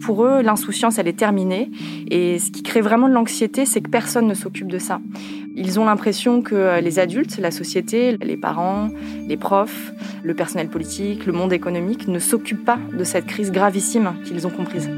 Pour 0.00 0.24
eux, 0.24 0.42
l'insouciance, 0.42 0.98
elle 0.98 1.08
est 1.08 1.18
terminée 1.18 1.70
et 2.10 2.38
ce 2.38 2.50
qui 2.50 2.62
crée 2.62 2.80
vraiment 2.80 3.08
de 3.08 3.14
l'anxiété, 3.14 3.66
c'est 3.66 3.80
que 3.80 3.90
personne 3.90 4.26
ne 4.26 4.34
s'occupe 4.34 4.68
de 4.68 4.78
ça. 4.78 5.00
Ils 5.56 5.80
ont 5.80 5.84
l'impression 5.84 6.42
que 6.42 6.80
les 6.80 6.98
adultes, 6.98 7.38
la 7.38 7.50
société, 7.50 8.16
les 8.22 8.36
parents, 8.36 8.90
les 9.26 9.36
profs, 9.36 9.92
le 10.22 10.34
personnel 10.34 10.68
politique, 10.68 11.26
le 11.26 11.32
monde 11.32 11.52
économique 11.52 12.06
ne 12.06 12.18
s'occupent 12.18 12.64
pas 12.64 12.78
de 12.96 13.04
cette 13.04 13.26
crise 13.26 13.50
gravissime 13.50 14.14
qu'ils 14.24 14.46
ont 14.46 14.50
comprise. 14.50 14.88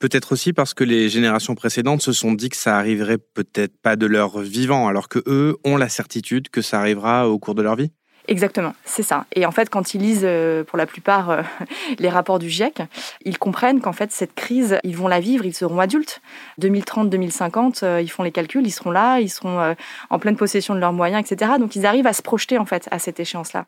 Peut-être 0.00 0.32
aussi 0.32 0.52
parce 0.54 0.72
que 0.74 0.82
les 0.82 1.08
générations 1.10 1.54
précédentes 1.54 2.00
se 2.00 2.12
sont 2.12 2.32
dit 2.32 2.48
que 2.48 2.56
ça 2.56 2.76
arriverait 2.78 3.18
peut-être 3.18 3.76
pas 3.80 3.96
de 3.96 4.06
leur 4.06 4.40
vivant, 4.40 4.88
alors 4.88 5.08
que 5.08 5.22
eux 5.26 5.58
ont 5.62 5.76
la 5.76 5.90
certitude 5.90 6.48
que 6.48 6.62
ça 6.62 6.80
arrivera 6.80 7.28
au 7.28 7.38
cours 7.38 7.54
de 7.54 7.62
leur 7.62 7.76
vie. 7.76 7.92
Exactement, 8.26 8.74
c'est 8.84 9.02
ça. 9.02 9.26
Et 9.34 9.44
en 9.44 9.50
fait, 9.50 9.68
quand 9.68 9.92
ils 9.92 10.00
lisent 10.00 10.24
euh, 10.24 10.64
pour 10.64 10.78
la 10.78 10.86
plupart 10.86 11.30
euh, 11.30 11.42
les 11.98 12.08
rapports 12.08 12.38
du 12.38 12.48
GIEC, 12.48 12.82
ils 13.24 13.38
comprennent 13.38 13.80
qu'en 13.80 13.92
fait, 13.92 14.12
cette 14.12 14.34
crise, 14.34 14.78
ils 14.84 14.96
vont 14.96 15.08
la 15.08 15.20
vivre, 15.20 15.44
ils 15.44 15.54
seront 15.54 15.80
adultes. 15.80 16.22
2030, 16.58 17.10
2050, 17.10 17.82
euh, 17.82 18.00
ils 18.00 18.10
font 18.10 18.22
les 18.22 18.32
calculs, 18.32 18.66
ils 18.66 18.70
seront 18.70 18.92
là, 18.92 19.20
ils 19.20 19.30
seront 19.30 19.74
en 20.10 20.18
pleine 20.18 20.36
possession 20.36 20.74
de 20.74 20.80
leurs 20.80 20.92
moyens, 20.92 21.22
etc. 21.30 21.52
Donc, 21.58 21.76
ils 21.76 21.84
arrivent 21.84 22.06
à 22.06 22.12
se 22.12 22.22
projeter, 22.22 22.56
en 22.56 22.66
fait, 22.66 22.88
à 22.90 22.98
cette 22.98 23.20
échéance-là. 23.20 23.66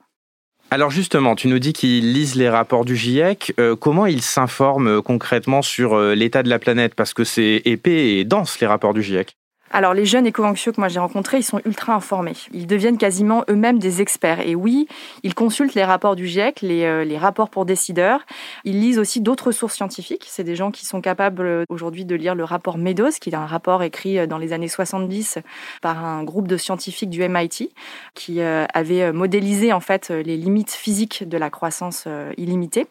Alors 0.70 0.90
justement, 0.90 1.34
tu 1.34 1.48
nous 1.48 1.58
dis 1.58 1.72
qu'ils 1.74 2.12
lisent 2.14 2.34
les 2.34 2.48
rapports 2.48 2.84
du 2.84 2.96
GIEC. 2.96 3.54
Euh, 3.58 3.76
comment 3.76 4.06
ils 4.06 4.22
s'informent 4.22 5.02
concrètement 5.02 5.60
sur 5.60 5.98
l'état 5.98 6.42
de 6.42 6.48
la 6.48 6.58
planète? 6.58 6.94
Parce 6.94 7.12
que 7.12 7.24
c'est 7.24 7.60
épais 7.66 8.14
et 8.14 8.24
dense 8.24 8.58
les 8.60 8.66
rapports 8.66 8.94
du 8.94 9.02
GIEC. 9.02 9.36
Alors 9.74 9.94
les 9.94 10.04
jeunes 10.04 10.26
éco-anxieux 10.26 10.70
que 10.70 10.80
moi 10.80 10.88
j'ai 10.88 11.00
rencontrés, 11.00 11.38
ils 11.38 11.42
sont 11.42 11.60
ultra 11.64 11.94
informés. 11.94 12.34
Ils 12.52 12.66
deviennent 12.66 12.98
quasiment 12.98 13.42
eux-mêmes 13.48 13.78
des 13.78 14.02
experts. 14.02 14.46
Et 14.46 14.54
oui, 14.54 14.86
ils 15.22 15.34
consultent 15.34 15.74
les 15.74 15.84
rapports 15.84 16.14
du 16.14 16.26
GIEC, 16.26 16.60
les, 16.60 16.84
euh, 16.84 17.04
les 17.04 17.16
rapports 17.16 17.48
pour 17.48 17.64
décideurs. 17.64 18.20
Ils 18.64 18.78
lisent 18.78 18.98
aussi 18.98 19.22
d'autres 19.22 19.50
sources 19.50 19.74
scientifiques. 19.74 20.26
C'est 20.28 20.44
des 20.44 20.56
gens 20.56 20.70
qui 20.70 20.84
sont 20.84 21.00
capables 21.00 21.46
euh, 21.46 21.64
aujourd'hui 21.70 22.04
de 22.04 22.14
lire 22.14 22.34
le 22.34 22.44
rapport 22.44 22.76
Meadows, 22.76 23.12
qui 23.18 23.30
est 23.30 23.34
un 23.34 23.46
rapport 23.46 23.82
écrit 23.82 24.18
euh, 24.18 24.26
dans 24.26 24.36
les 24.36 24.52
années 24.52 24.68
70 24.68 25.38
par 25.80 26.04
un 26.04 26.22
groupe 26.22 26.48
de 26.48 26.58
scientifiques 26.58 27.08
du 27.08 27.26
MIT, 27.26 27.70
qui 28.14 28.42
avait 28.42 29.12
modélisé 29.12 29.72
en 29.72 29.80
fait 29.80 30.10
les 30.10 30.36
limites 30.36 30.70
physiques 30.70 31.28
de 31.28 31.38
la 31.38 31.50
croissance 31.50 32.06
illimitée. 32.36 32.86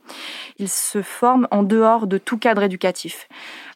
Ils 0.57 0.69
se 0.69 1.01
forment 1.01 1.47
en 1.51 1.63
dehors 1.63 2.07
de 2.07 2.17
tout 2.17 2.37
cadre 2.37 2.63
éducatif. 2.63 3.27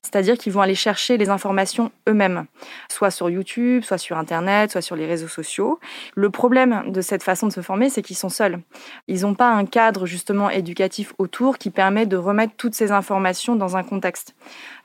C'est-à-dire 0.06 0.38
qu'ils 0.38 0.54
vont 0.54 0.62
aller 0.62 0.76
chercher 0.76 1.18
les 1.18 1.30
informations 1.30 1.92
eux-mêmes, 2.08 2.46
soit 2.90 3.10
sur 3.10 3.30
YouTube, 3.30 3.84
soit 3.84 3.98
sur 3.98 4.18
Internet, 4.18 4.72
soit 4.72 4.82
sur 4.82 4.96
les 4.96 5.08
réseaux 5.08 5.28
sociaux. 5.28 5.80
Le 6.14 6.30
problème 6.30 6.92
de 6.92 7.02
cette 7.02 7.24
façon 7.24 7.48
de 7.48 7.52
se 7.52 7.62
former, 7.62 7.90
c'est 7.90 8.04
qu'ils 8.04 8.16
sont 8.16 8.30
seuls. 8.30 8.60
Ils 9.08 9.22
n'ont 9.22 9.34
pas 9.34 9.50
un 9.50 9.66
cadre 9.66 10.06
justement 10.06 10.50
éducatif 10.52 11.14
autour 11.18 11.58
qui 11.58 11.72
permet 11.72 12.06
de 12.06 12.18
remettre 12.18 12.54
toutes 12.56 12.76
ces 12.76 12.92
informations 12.92 13.56
dans 13.56 13.78
un 13.78 13.84
contexte. 13.84 14.36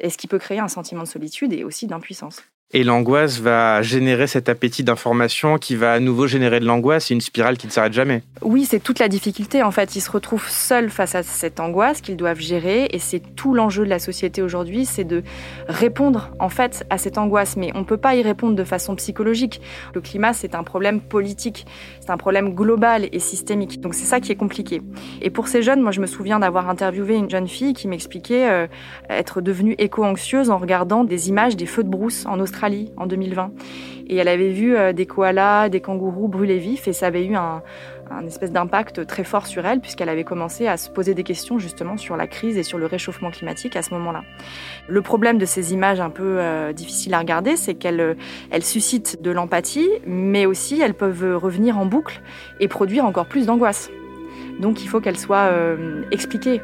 Et 0.01 0.09
ce 0.09 0.17
qui 0.17 0.27
peut 0.27 0.39
créer 0.39 0.59
un 0.59 0.69
sentiment 0.69 1.03
de 1.03 1.09
solitude 1.09 1.53
et 1.53 1.65
aussi 1.65 1.87
d'impuissance. 1.87 2.43
Et 2.73 2.85
l'angoisse 2.85 3.41
va 3.41 3.83
générer 3.83 4.29
cet 4.29 4.49
appétit 4.49 4.85
d'information 4.85 5.59
qui 5.59 5.75
va 5.75 5.93
à 5.93 5.99
nouveau 5.99 6.29
générer 6.29 6.61
de 6.61 6.67
l'angoisse. 6.67 7.07
C'est 7.07 7.15
une 7.15 7.21
spirale 7.21 7.57
qui 7.57 7.67
ne 7.67 7.73
s'arrête 7.73 7.93
jamais. 7.93 8.23
Oui, 8.43 8.65
c'est 8.65 8.79
toute 8.79 9.01
la 9.01 9.09
difficulté. 9.09 9.65
En 9.65 9.73
fait, 9.73 9.97
ils 9.97 10.01
se 10.01 10.11
retrouvent 10.11 10.49
seuls 10.49 10.89
face 10.89 11.17
à 11.17 11.25
cette 11.25 11.59
angoisse 11.59 12.01
qu'ils 12.01 12.17
doivent 12.17 12.39
gérer. 12.39 12.87
Et 12.93 13.01
c'est 13.01 13.35
tout 13.35 13.55
l'enjeu 13.55 13.85
de 13.85 13.91
la 13.91 13.99
société 13.99 14.41
aujourd'hui, 14.41 14.85
c'est 14.85 15.03
de 15.03 15.25
répondre 15.67 16.31
en 16.39 16.49
fait 16.49 16.87
à 16.91 16.99
cette 16.99 17.19
angoisse. 17.19 17.57
Mais 17.57 17.73
on 17.75 17.81
ne 17.81 17.85
peut 17.85 17.97
pas 17.97 18.15
y 18.15 18.23
répondre 18.23 18.55
de 18.55 18.63
façon 18.63 18.95
psychologique. 18.95 19.61
Le 19.93 20.01
climat, 20.01 20.33
c'est 20.33 20.55
un 20.55 20.63
problème 20.63 21.01
politique. 21.01 21.67
C'est 21.99 22.11
un 22.11 22.19
problème 22.19 22.55
global 22.55 23.09
et 23.11 23.19
systémique. 23.19 23.81
Donc 23.81 23.95
c'est 23.95 24.07
ça 24.07 24.21
qui 24.21 24.31
est 24.31 24.37
compliqué. 24.37 24.81
Et 25.23 25.31
pour 25.31 25.49
ces 25.49 25.63
jeunes, 25.63 25.81
moi 25.81 25.91
je 25.91 26.01
me 26.01 26.07
souviens 26.07 26.39
d'avoir 26.39 26.69
interviewé 26.69 27.17
une 27.17 27.29
jeune 27.29 27.49
fille 27.49 27.73
qui 27.73 27.89
m'expliquait 27.89 28.49
euh, 28.49 28.67
être 29.09 29.41
devenue 29.41 29.75
éco-anxieuse 29.79 30.51
en 30.51 30.59
regardant 30.59 31.03
des 31.03 31.31
images 31.31 31.57
des 31.57 31.67
feux 31.67 31.83
de 31.83 31.89
brousse 31.89 32.27
en 32.27 32.39
Australie 32.39 32.60
en 32.97 33.07
2020. 33.07 33.53
Et 34.09 34.17
elle 34.17 34.29
avait 34.29 34.51
vu 34.51 34.77
euh, 34.77 34.93
des 34.93 35.07
koalas, 35.07 35.69
des 35.69 35.81
kangourous 35.81 36.29
brûlés 36.29 36.59
vifs 36.59 36.89
et 36.89 36.93
ça 36.93 37.07
avait 37.07 37.25
eu 37.25 37.37
un, 37.37 37.63
espèce 38.27 38.51
d'impact 38.51 39.07
très 39.07 39.23
fort 39.23 39.47
sur 39.47 39.65
elle 39.65 39.81
puisqu'elle 39.81 40.09
avait 40.09 40.25
commencé 40.25 40.67
à 40.67 40.77
se 40.77 40.91
poser 40.91 41.15
des 41.15 41.23
questions 41.23 41.61
justement 41.61 41.97
sur 41.97 42.17
la 42.17 42.27
crise 42.27 42.59
et 42.59 42.65
sur 42.65 42.77
le 42.77 42.87
réchauffement 42.87 43.31
climatique 43.31 43.77
à 43.77 43.83
ce 43.83 43.95
moment-là. 43.95 44.25
Le 44.89 45.01
problème 45.01 45.39
de 45.39 45.45
ces 45.45 45.73
images 45.73 46.01
un 46.01 46.11
peu 46.11 46.39
euh, 46.41 46.73
difficiles 46.73 47.15
à 47.15 47.21
regarder, 47.21 47.57
c'est 47.57 47.75
qu'elles 47.75 48.01
euh, 48.01 48.15
suscitent 48.61 49.23
de 49.23 49.31
l'empathie, 49.31 49.89
mais 50.07 50.45
aussi 50.45 50.81
elles 50.81 50.95
peuvent 50.95 51.37
revenir 51.37 51.79
en 51.79 51.87
boucle 51.87 52.21
et 52.59 52.67
produire 52.67 53.05
encore 53.05 53.27
plus 53.27 53.47
d'angoisse. 53.47 53.91
Donc 54.59 54.83
il 54.83 54.89
faut 54.89 55.01
qu'elles 55.01 55.19
soient 55.19 55.51
expliquées. 56.11 56.61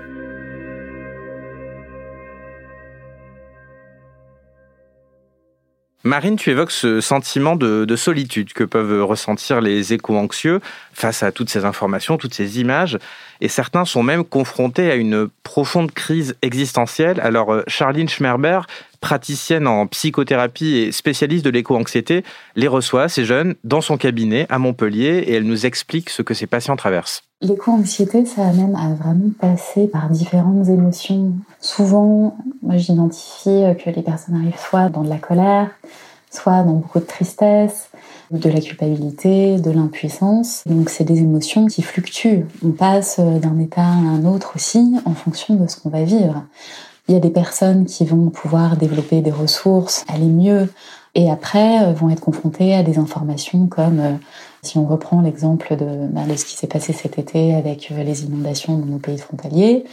Marine, 6.04 6.36
tu 6.36 6.50
évoques 6.50 6.70
ce 6.70 7.00
sentiment 7.00 7.56
de, 7.56 7.96
solitude 7.96 8.52
que 8.52 8.62
peuvent 8.62 9.02
ressentir 9.02 9.60
les 9.60 9.92
éco-anxieux 9.92 10.60
face 10.92 11.22
à 11.22 11.32
toutes 11.32 11.50
ces 11.50 11.64
informations, 11.64 12.16
toutes 12.16 12.34
ces 12.34 12.60
images, 12.60 12.98
et 13.40 13.48
certains 13.48 13.84
sont 13.84 14.02
même 14.02 14.24
confrontés 14.24 14.90
à 14.90 14.94
une 14.94 15.28
profonde 15.42 15.90
crise 15.90 16.36
existentielle. 16.42 17.20
Alors, 17.20 17.52
euh, 17.52 17.62
Charline 17.66 18.08
Schmerber, 18.08 18.60
praticienne 19.00 19.66
en 19.66 19.86
psychothérapie 19.86 20.76
et 20.76 20.92
spécialiste 20.92 21.44
de 21.44 21.50
l'éco-anxiété, 21.50 22.24
les 22.54 22.68
reçoit, 22.68 23.08
ces 23.08 23.24
jeunes, 23.24 23.54
dans 23.64 23.80
son 23.80 23.96
cabinet 23.96 24.46
à 24.48 24.58
Montpellier, 24.58 25.24
et 25.26 25.34
elle 25.34 25.44
nous 25.44 25.66
explique 25.66 26.10
ce 26.10 26.22
que 26.22 26.34
ces 26.34 26.46
patients 26.46 26.76
traversent. 26.76 27.22
L'éco-anxiété, 27.42 28.24
ça 28.24 28.46
amène 28.46 28.74
à 28.76 28.94
vraiment 28.94 29.30
passer 29.38 29.88
par 29.88 30.08
différentes 30.08 30.68
émotions. 30.68 31.34
Souvent, 31.60 32.36
moi 32.62 32.78
j'identifie 32.78 33.62
que 33.84 33.90
les 33.90 34.02
personnes 34.02 34.36
arrivent 34.36 34.58
soit 34.58 34.88
dans 34.88 35.02
de 35.02 35.10
la 35.10 35.18
colère, 35.18 35.70
soit 36.30 36.62
dans 36.62 36.72
beaucoup 36.72 36.98
de 36.98 37.04
tristesse, 37.04 37.90
de 38.30 38.48
la 38.48 38.60
culpabilité, 38.60 39.58
de 39.58 39.70
l'impuissance. 39.70 40.62
Donc 40.66 40.90
c'est 40.90 41.04
des 41.04 41.18
émotions 41.18 41.66
qui 41.66 41.82
fluctuent. 41.82 42.46
On 42.64 42.70
passe 42.70 43.20
d'un 43.20 43.58
état 43.58 43.82
à 43.82 43.84
un 43.84 44.24
autre 44.24 44.52
aussi 44.56 44.96
en 45.04 45.14
fonction 45.14 45.54
de 45.54 45.68
ce 45.68 45.76
qu'on 45.78 45.90
va 45.90 46.04
vivre. 46.04 46.42
Il 47.08 47.14
y 47.14 47.16
a 47.16 47.20
des 47.20 47.30
personnes 47.30 47.84
qui 47.84 48.04
vont 48.04 48.30
pouvoir 48.30 48.76
développer 48.76 49.20
des 49.20 49.30
ressources, 49.30 50.04
aller 50.08 50.26
mieux, 50.26 50.72
et 51.14 51.30
après 51.30 51.92
vont 51.94 52.10
être 52.10 52.20
confrontées 52.20 52.74
à 52.74 52.82
des 52.82 52.98
informations 52.98 53.66
comme 53.66 54.00
euh, 54.00 54.12
si 54.66 54.78
on 54.78 54.86
reprend 54.86 55.20
l'exemple 55.20 55.76
bah, 56.10 56.22
de, 56.28 56.36
ce 56.36 56.44
qui 56.44 56.56
s'est 56.56 56.66
passé 56.66 56.92
cet 56.92 57.18
été 57.18 57.54
avec 57.54 57.90
euh, 57.92 58.02
les 58.02 58.24
inondations 58.24 58.76
dans 58.76 58.86
nos 58.86 58.98
pays 58.98 59.18
frontaliers, 59.18 59.84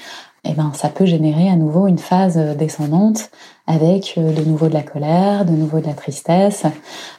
eh 0.46 0.54
ben, 0.54 0.72
ça 0.74 0.90
peut 0.90 1.06
générer 1.06 1.48
à 1.48 1.56
nouveau 1.56 1.88
une 1.88 2.00
phase 2.00 2.38
euh, 2.38 2.56
descendante 2.56 3.30
avec 3.68 4.16
euh, 4.18 4.34
de 4.34 4.44
nouveau 4.44 4.68
de 4.68 4.74
la 4.74 4.82
colère, 4.82 5.46
de 5.46 5.52
nouveau 5.52 5.80
de 5.80 5.86
la 5.86 5.94
tristesse, 5.94 6.64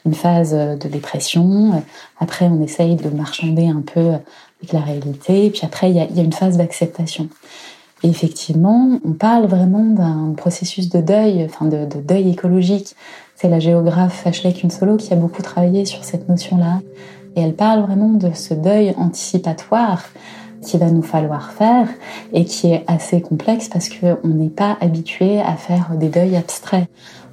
une 0.04 0.14
phase 0.14 0.52
de 0.52 0.88
dépression. 0.88 1.82
Après, 2.18 2.46
on 2.46 2.60
essaye 2.62 2.96
de 2.96 3.08
marchander 3.08 3.68
un 3.68 3.80
peu 3.80 4.00
avec 4.60 4.72
la 4.72 4.80
réalité. 4.80 5.50
Puis 5.50 5.62
après, 5.64 5.90
il 5.90 5.96
y 5.96 6.00
a, 6.00 6.22
une 6.22 6.32
phase 6.32 6.56
d'acceptation. 6.56 7.28
Et 8.04 8.08
effectivement, 8.08 9.00
on 9.02 9.12
parle 9.12 9.46
vraiment 9.46 9.82
d'un 9.82 10.34
processus 10.36 10.90
de 10.90 11.00
deuil, 11.00 11.42
enfin 11.44 11.64
de, 11.64 11.86
de 11.86 12.02
deuil 12.02 12.28
écologique. 12.28 12.94
C'est 13.34 13.48
la 13.48 13.60
géographe 13.60 14.26
Ashley 14.26 14.52
Kunsolo 14.52 14.98
qui 14.98 15.12
a 15.14 15.16
beaucoup 15.16 15.40
travaillé 15.40 15.86
sur 15.86 16.04
cette 16.04 16.28
notion-là. 16.28 16.82
Et 17.34 17.40
elle 17.40 17.54
parle 17.54 17.80
vraiment 17.80 18.10
de 18.10 18.30
ce 18.34 18.52
deuil 18.52 18.94
anticipatoire 18.98 20.02
qu'il 20.60 20.80
va 20.80 20.90
nous 20.90 21.02
falloir 21.02 21.52
faire 21.52 21.88
et 22.34 22.44
qui 22.44 22.72
est 22.72 22.84
assez 22.86 23.22
complexe 23.22 23.68
parce 23.70 23.88
qu'on 23.88 24.28
n'est 24.28 24.50
pas 24.50 24.76
habitué 24.82 25.40
à 25.40 25.54
faire 25.54 25.92
des 25.98 26.08
deuils 26.08 26.36
abstraits. 26.36 26.86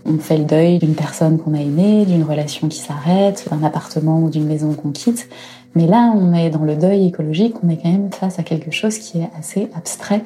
On 0.06 0.18
fait 0.20 0.38
le 0.38 0.46
deuil 0.46 0.80
d'une 0.80 0.96
personne 0.96 1.38
qu'on 1.38 1.54
a 1.54 1.60
aimée, 1.60 2.06
d'une 2.06 2.24
relation 2.24 2.70
qui 2.70 2.80
s'arrête, 2.80 3.46
d'un 3.52 3.64
appartement 3.64 4.20
ou 4.22 4.30
d'une 4.30 4.46
maison 4.46 4.74
qu'on 4.74 4.92
quitte. 4.92 5.28
Mais 5.76 5.86
là, 5.86 6.14
on 6.16 6.34
est 6.34 6.50
dans 6.50 6.64
le 6.64 6.76
deuil 6.76 7.08
écologique, 7.08 7.56
on 7.64 7.70
est 7.70 7.78
quand 7.78 7.92
même 7.92 8.12
face 8.12 8.40
à 8.40 8.44
quelque 8.44 8.72
chose 8.72 8.98
qui 8.98 9.20
est 9.20 9.30
assez 9.38 9.70
abstrait, 9.76 10.24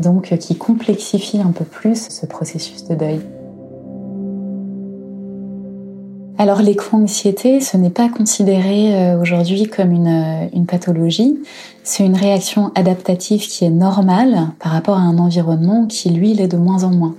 donc 0.00 0.36
qui 0.38 0.56
complexifie 0.56 1.40
un 1.40 1.52
peu 1.52 1.64
plus 1.64 2.08
ce 2.10 2.26
processus 2.26 2.84
de 2.84 2.94
deuil. 2.94 3.20
Alors 6.38 6.60
l'éco-anxiété, 6.60 7.62
ce 7.62 7.78
n'est 7.78 7.90
pas 7.90 8.10
considéré 8.10 8.94
euh, 8.94 9.18
aujourd'hui 9.18 9.64
comme 9.64 9.90
une, 9.90 10.06
euh, 10.06 10.48
une 10.52 10.66
pathologie, 10.66 11.38
c'est 11.82 12.04
une 12.04 12.14
réaction 12.14 12.72
adaptative 12.74 13.40
qui 13.40 13.64
est 13.64 13.70
normale 13.70 14.48
par 14.58 14.72
rapport 14.72 14.98
à 14.98 15.00
un 15.00 15.16
environnement 15.16 15.86
qui, 15.86 16.10
lui, 16.10 16.34
l'est 16.34 16.48
de 16.48 16.58
moins 16.58 16.84
en 16.84 16.90
moins. 16.90 17.14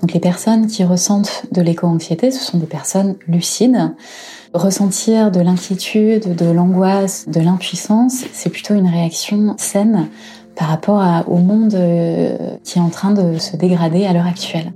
Donc 0.00 0.12
les 0.12 0.20
personnes 0.20 0.66
qui 0.66 0.82
ressentent 0.82 1.44
de 1.52 1.62
l'éco-anxiété, 1.62 2.32
ce 2.32 2.42
sont 2.42 2.58
des 2.58 2.66
personnes 2.66 3.14
lucides. 3.28 3.94
Ressentir 4.52 5.30
de 5.30 5.40
l'inquiétude, 5.40 6.34
de 6.34 6.46
l'angoisse, 6.46 7.28
de 7.28 7.40
l'impuissance, 7.40 8.24
c'est 8.32 8.50
plutôt 8.50 8.74
une 8.74 8.88
réaction 8.88 9.54
saine 9.58 10.08
par 10.56 10.68
rapport 10.68 11.28
au 11.28 11.38
monde 11.38 11.74
euh, 11.74 12.56
qui 12.64 12.78
est 12.78 12.82
en 12.82 12.90
train 12.90 13.12
de 13.12 13.38
se 13.38 13.56
dégrader 13.56 14.06
à 14.06 14.12
l'heure 14.12 14.26
actuelle. 14.26 14.72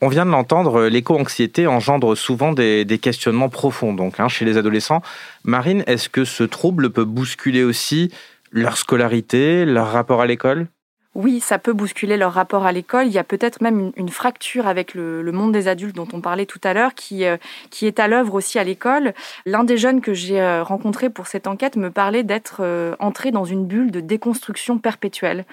On 0.00 0.08
vient 0.08 0.24
de 0.24 0.30
l'entendre, 0.30 0.84
l'éco-anxiété 0.84 1.66
engendre 1.66 2.14
souvent 2.14 2.52
des, 2.52 3.00
questionnements 3.02 3.48
profonds 3.48 3.94
donc 3.94 4.20
hein, 4.20 4.28
chez 4.28 4.44
les 4.44 4.56
adolescents. 4.56 5.02
Marine, 5.42 5.82
est-ce 5.88 6.08
que 6.08 6.24
ce 6.24 6.44
trouble 6.44 6.90
peut 6.90 7.04
bousculer 7.04 7.64
aussi 7.64 8.12
leur 8.52 8.76
scolarité, 8.76 9.64
leur 9.64 9.88
rapport 9.88 10.20
à 10.20 10.26
l'école? 10.26 10.68
Oui, 11.18 11.40
ça 11.40 11.58
peut 11.58 11.72
bousculer 11.72 12.16
leur 12.16 12.32
rapport 12.32 12.64
à 12.64 12.70
l'école. 12.70 13.08
Il 13.08 13.12
y 13.12 13.18
a 13.18 13.24
peut-être 13.24 13.60
même 13.60 13.90
une, 13.96 14.08
fracture 14.08 14.68
avec 14.68 14.94
le, 14.94 15.32
monde 15.32 15.50
des 15.50 15.66
adultes 15.66 15.96
dont 15.96 16.06
on 16.12 16.20
parlait 16.20 16.46
tout 16.46 16.60
à 16.62 16.74
l'heure, 16.74 16.94
qui, 16.94 17.24
euh, 17.24 17.36
qui 17.70 17.88
est 17.88 17.98
à 17.98 18.06
l'œuvre 18.06 18.34
aussi 18.34 18.56
à 18.56 18.62
l'école. 18.62 19.14
L'un 19.44 19.64
des 19.64 19.78
jeunes 19.78 20.00
que 20.00 20.14
j'ai 20.14 20.40
euh, 20.40 20.62
rencontré 20.62 21.10
pour 21.10 21.26
cette 21.26 21.48
enquête 21.48 21.74
me 21.74 21.90
parlait 21.90 22.22
d'être 22.22 22.58
euh, 22.60 22.94
entré 23.00 23.32
dans 23.32 23.44
une 23.44 23.66
bulle 23.66 23.90
de 23.90 23.98
déconstruction 23.98 24.78
perpétuelle. 24.78 25.44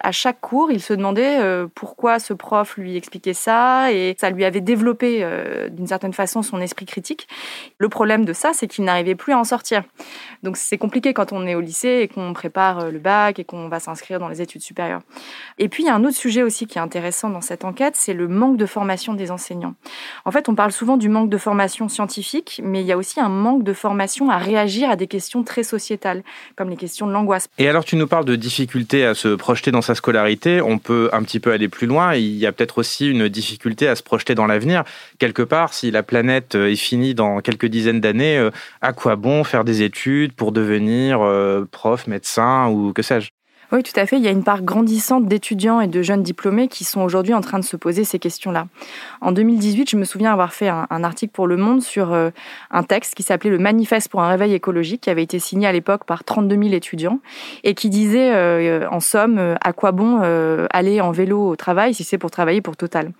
À 0.00 0.10
chaque 0.10 0.40
cours, 0.40 0.72
il 0.72 0.82
se 0.82 0.92
demandait 0.92 1.38
pourquoi 1.76 2.18
ce 2.18 2.34
prof 2.34 2.76
lui 2.76 2.96
expliquait 2.96 3.32
ça, 3.32 3.92
et 3.92 4.16
ça 4.18 4.28
lui 4.30 4.44
avait 4.44 4.60
développé 4.60 5.24
d'une 5.70 5.86
certaine 5.86 6.12
façon 6.12 6.42
son 6.42 6.60
esprit 6.60 6.86
critique. 6.86 7.28
Le 7.78 7.88
problème 7.88 8.24
de 8.24 8.32
ça, 8.32 8.52
c'est 8.52 8.66
qu'il 8.66 8.84
n'arrivait 8.84 9.14
plus 9.14 9.32
à 9.32 9.38
en 9.38 9.44
sortir. 9.44 9.84
Donc 10.42 10.56
c'est 10.56 10.78
compliqué 10.78 11.14
quand 11.14 11.32
on 11.32 11.46
est 11.46 11.54
au 11.54 11.60
lycée 11.60 12.00
et 12.02 12.08
qu'on 12.08 12.32
prépare 12.32 12.90
le 12.90 12.98
bac 12.98 13.38
et 13.38 13.44
qu'on 13.44 13.68
va 13.68 13.78
s'inscrire 13.78 14.18
dans 14.18 14.28
les 14.28 14.42
études 14.42 14.62
supérieures. 14.62 15.02
Et 15.58 15.68
puis, 15.68 15.82
il 15.82 15.86
y 15.86 15.90
a 15.90 15.94
un 15.94 16.04
autre 16.04 16.16
sujet 16.16 16.42
aussi 16.42 16.66
qui 16.66 16.78
est 16.78 16.80
intéressant 16.80 17.30
dans 17.30 17.40
cette 17.40 17.64
enquête, 17.64 17.94
c'est 17.96 18.14
le 18.14 18.28
manque 18.28 18.56
de 18.56 18.66
formation 18.66 19.14
des 19.14 19.30
enseignants. 19.30 19.74
En 20.24 20.30
fait, 20.30 20.48
on 20.48 20.54
parle 20.54 20.72
souvent 20.72 20.96
du 20.96 21.08
manque 21.08 21.28
de 21.28 21.38
formation 21.38 21.88
scientifique, 21.88 22.60
mais 22.64 22.80
il 22.80 22.86
y 22.86 22.92
a 22.92 22.96
aussi 22.96 23.20
un 23.20 23.28
manque 23.28 23.62
de 23.62 23.72
formation 23.72 24.30
à 24.30 24.38
réagir 24.38 24.90
à 24.90 24.96
des 24.96 25.06
questions 25.06 25.42
très 25.42 25.62
sociétales, 25.62 26.22
comme 26.56 26.70
les 26.70 26.76
questions 26.76 27.06
de 27.06 27.12
l'angoisse. 27.12 27.48
Et 27.58 27.68
alors, 27.68 27.84
tu 27.84 27.96
nous 27.96 28.06
parles 28.06 28.24
de 28.24 28.36
difficulté 28.36 29.04
à 29.04 29.14
se 29.14 29.34
projeter 29.34 29.70
dans 29.70 29.82
sa 29.82 29.94
scolarité. 29.94 30.60
On 30.60 30.78
peut 30.78 31.10
un 31.12 31.22
petit 31.22 31.40
peu 31.40 31.52
aller 31.52 31.68
plus 31.68 31.86
loin. 31.86 32.14
Il 32.14 32.36
y 32.36 32.46
a 32.46 32.52
peut-être 32.52 32.78
aussi 32.78 33.08
une 33.08 33.28
difficulté 33.28 33.88
à 33.88 33.94
se 33.94 34.02
projeter 34.02 34.34
dans 34.34 34.46
l'avenir. 34.46 34.84
Quelque 35.18 35.42
part, 35.42 35.74
si 35.74 35.90
la 35.90 36.02
planète 36.02 36.54
est 36.54 36.76
finie 36.76 37.14
dans 37.14 37.40
quelques 37.40 37.66
dizaines 37.66 38.00
d'années, 38.00 38.38
euh, 38.38 38.50
à 38.80 38.92
quoi 38.92 39.16
bon 39.16 39.44
faire 39.44 39.64
des 39.64 39.82
études 39.82 40.32
pour 40.32 40.52
devenir 40.52 41.20
euh, 41.22 41.68
prof, 41.70 42.06
médecin 42.06 42.68
ou 42.68 42.92
que 42.92 43.02
sais-je? 43.02 43.30
Oui, 43.72 43.82
tout 43.82 43.98
à 43.98 44.04
fait. 44.04 44.18
Il 44.18 44.22
y 44.22 44.28
a 44.28 44.30
une 44.30 44.44
part 44.44 44.60
grandissante 44.60 45.24
d'étudiants 45.24 45.80
et 45.80 45.86
de 45.86 46.02
jeunes 46.02 46.22
diplômés 46.22 46.68
qui 46.68 46.84
sont 46.84 47.00
aujourd'hui 47.00 47.32
en 47.32 47.40
train 47.40 47.58
de 47.58 47.64
se 47.64 47.78
poser 47.78 48.04
ces 48.04 48.18
questions-là. 48.18 48.66
En 49.22 49.32
2018, 49.32 49.88
je 49.88 49.96
me 49.96 50.04
souviens 50.04 50.30
avoir 50.30 50.52
fait 50.52 50.68
un, 50.68 51.04
article 51.04 51.32
pour 51.32 51.46
Le 51.46 51.56
Monde 51.56 51.80
sur 51.80 52.12
euh, 52.12 52.28
un 52.70 52.82
texte 52.82 53.14
qui 53.14 53.22
s'appelait 53.22 53.48
Le 53.48 53.58
Manifeste 53.58 54.10
pour 54.10 54.20
un 54.20 54.28
réveil 54.28 54.52
écologique, 54.52 55.00
qui 55.00 55.08
avait 55.10 55.22
été 55.22 55.38
signé 55.38 55.66
à 55.66 55.72
l'époque 55.72 56.04
par 56.04 56.22
32 56.22 56.54
000 56.64 56.74
étudiants 56.74 57.20
et 57.64 57.72
qui 57.72 57.88
disait, 57.88 58.30
euh, 58.34 58.86
en 58.90 59.00
somme, 59.00 59.38
euh, 59.38 59.54
à 59.62 59.72
quoi 59.72 59.92
bon 59.92 60.20
aller 60.70 61.00
en 61.00 61.10
vélo 61.10 61.48
au 61.48 61.56
travail 61.56 61.94
si 61.94 62.04
c'est 62.04 62.18
pour 62.18 62.30
travailler 62.30 62.60
pour 62.60 62.76
Total. 62.76 63.12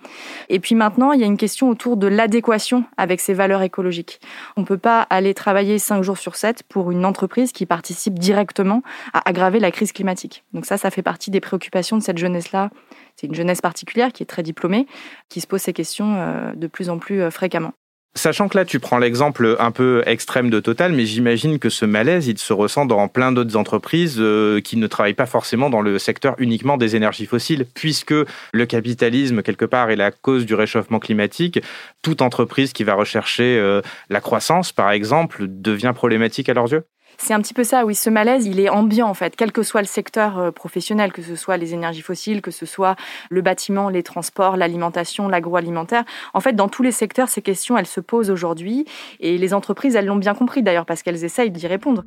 Et 0.50 0.60
puis 0.60 0.74
maintenant, 0.74 1.12
il 1.12 1.20
y 1.20 1.24
a 1.24 1.26
une 1.26 1.38
question 1.38 1.70
autour 1.70 1.96
de 1.96 2.06
l'adéquation 2.06 2.84
avec 2.98 3.20
ces 3.20 3.32
valeurs 3.32 3.62
écologiques. 3.62 4.20
On 4.56 4.62
ne 4.62 4.66
peut 4.66 4.78
pas 4.78 5.06
aller 5.08 5.32
travailler 5.32 5.78
5 5.78 6.02
jours 6.02 6.18
sur 6.18 6.36
7 6.36 6.62
pour 6.68 6.90
une 6.90 7.06
entreprise 7.06 7.52
qui 7.52 7.64
participe 7.64 8.18
directement 8.18 8.82
à 9.14 9.28
aggraver 9.28 9.58
la 9.58 9.70
crise 9.70 9.92
climatique. 9.92 10.41
Donc 10.52 10.66
ça, 10.66 10.76
ça 10.76 10.90
fait 10.90 11.02
partie 11.02 11.30
des 11.30 11.40
préoccupations 11.40 11.96
de 11.96 12.02
cette 12.02 12.18
jeunesse-là. 12.18 12.70
C'est 13.16 13.26
une 13.26 13.34
jeunesse 13.34 13.60
particulière 13.60 14.12
qui 14.12 14.22
est 14.22 14.26
très 14.26 14.42
diplômée, 14.42 14.86
qui 15.28 15.40
se 15.40 15.46
pose 15.46 15.60
ces 15.60 15.72
questions 15.72 16.14
euh, 16.16 16.52
de 16.54 16.66
plus 16.66 16.90
en 16.90 16.98
plus 16.98 17.22
euh, 17.22 17.30
fréquemment. 17.30 17.72
Sachant 18.14 18.48
que 18.48 18.58
là, 18.58 18.66
tu 18.66 18.78
prends 18.78 18.98
l'exemple 18.98 19.56
un 19.58 19.70
peu 19.70 20.02
extrême 20.04 20.50
de 20.50 20.60
Total, 20.60 20.92
mais 20.92 21.06
j'imagine 21.06 21.58
que 21.58 21.70
ce 21.70 21.86
malaise, 21.86 22.26
il 22.26 22.36
se 22.36 22.52
ressent 22.52 22.84
dans 22.84 23.08
plein 23.08 23.32
d'autres 23.32 23.56
entreprises 23.56 24.16
euh, 24.18 24.60
qui 24.60 24.76
ne 24.76 24.86
travaillent 24.86 25.14
pas 25.14 25.24
forcément 25.24 25.70
dans 25.70 25.80
le 25.80 25.98
secteur 25.98 26.34
uniquement 26.36 26.76
des 26.76 26.94
énergies 26.94 27.24
fossiles, 27.24 27.64
puisque 27.72 28.12
le 28.52 28.66
capitalisme, 28.66 29.40
quelque 29.40 29.64
part, 29.64 29.88
est 29.88 29.96
la 29.96 30.10
cause 30.10 30.44
du 30.44 30.54
réchauffement 30.54 30.98
climatique. 30.98 31.62
Toute 32.02 32.20
entreprise 32.20 32.74
qui 32.74 32.84
va 32.84 32.92
rechercher 32.92 33.80
la 34.10 34.20
croissance, 34.20 34.72
par 34.72 34.90
exemple, 34.90 35.46
devient 35.48 35.92
problématique 35.94 36.50
à 36.50 36.54
leurs 36.54 36.70
yeux? 36.70 36.84
C'est 37.18 37.34
un 37.34 37.40
petit 37.40 37.54
peu 37.54 37.64
ça, 37.64 37.84
oui. 37.84 37.94
Ce 37.94 38.10
malaise, 38.10 38.46
il 38.46 38.58
est 38.60 38.68
ambiant, 38.68 39.08
en 39.08 39.14
fait, 39.14 39.36
quel 39.36 39.52
que 39.52 39.62
soit 39.62 39.80
le 39.80 39.86
secteur 39.86 40.38
euh, 40.38 40.50
professionnel, 40.50 41.12
que 41.12 41.22
ce 41.22 41.36
soit 41.36 41.56
les 41.56 41.74
énergies 41.74 42.02
fossiles, 42.02 42.42
que 42.42 42.50
ce 42.50 42.66
soit 42.66 42.96
le 43.30 43.42
bâtiment, 43.42 43.88
les 43.88 44.02
transports, 44.02 44.56
l'alimentation, 44.56 45.28
l'agroalimentaire. 45.28 46.04
En 46.34 46.40
fait, 46.40 46.54
dans 46.54 46.68
tous 46.68 46.82
les 46.82 46.92
secteurs, 46.92 47.28
ces 47.28 47.42
questions, 47.42 47.78
elles 47.78 47.86
se 47.86 48.00
posent 48.00 48.30
aujourd'hui. 48.30 48.86
Et 49.20 49.38
les 49.38 49.54
entreprises, 49.54 49.94
elles 49.96 50.06
l'ont 50.06 50.16
bien 50.16 50.34
compris, 50.34 50.62
d'ailleurs, 50.62 50.86
parce 50.86 51.02
qu'elles 51.02 51.24
essayent 51.24 51.50
d'y 51.50 51.66
répondre. 51.66 52.04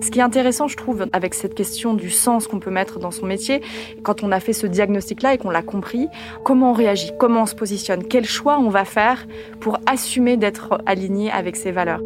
Ce 0.00 0.10
qui 0.10 0.18
est 0.18 0.22
intéressant, 0.22 0.68
je 0.68 0.76
trouve, 0.76 1.06
avec 1.12 1.34
cette 1.34 1.54
question 1.54 1.94
du 1.94 2.10
sens 2.10 2.46
qu'on 2.46 2.60
peut 2.60 2.70
mettre 2.70 2.98
dans 2.98 3.10
son 3.10 3.26
métier, 3.26 3.62
quand 4.02 4.22
on 4.22 4.32
a 4.32 4.40
fait 4.40 4.52
ce 4.52 4.66
diagnostic-là 4.66 5.34
et 5.34 5.38
qu'on 5.38 5.50
l'a 5.50 5.62
compris, 5.62 6.08
comment 6.44 6.70
on 6.70 6.74
réagit, 6.74 7.10
comment 7.18 7.42
on 7.42 7.46
se 7.46 7.54
positionne, 7.54 8.04
quel 8.04 8.26
choix 8.26 8.58
on 8.58 8.68
va 8.68 8.84
faire 8.84 9.26
pour 9.60 9.78
assumer 9.86 10.36
d'être 10.36 10.78
aligné 10.86 11.30
avec 11.30 11.56
ses 11.56 11.72
valeurs. 11.72 12.00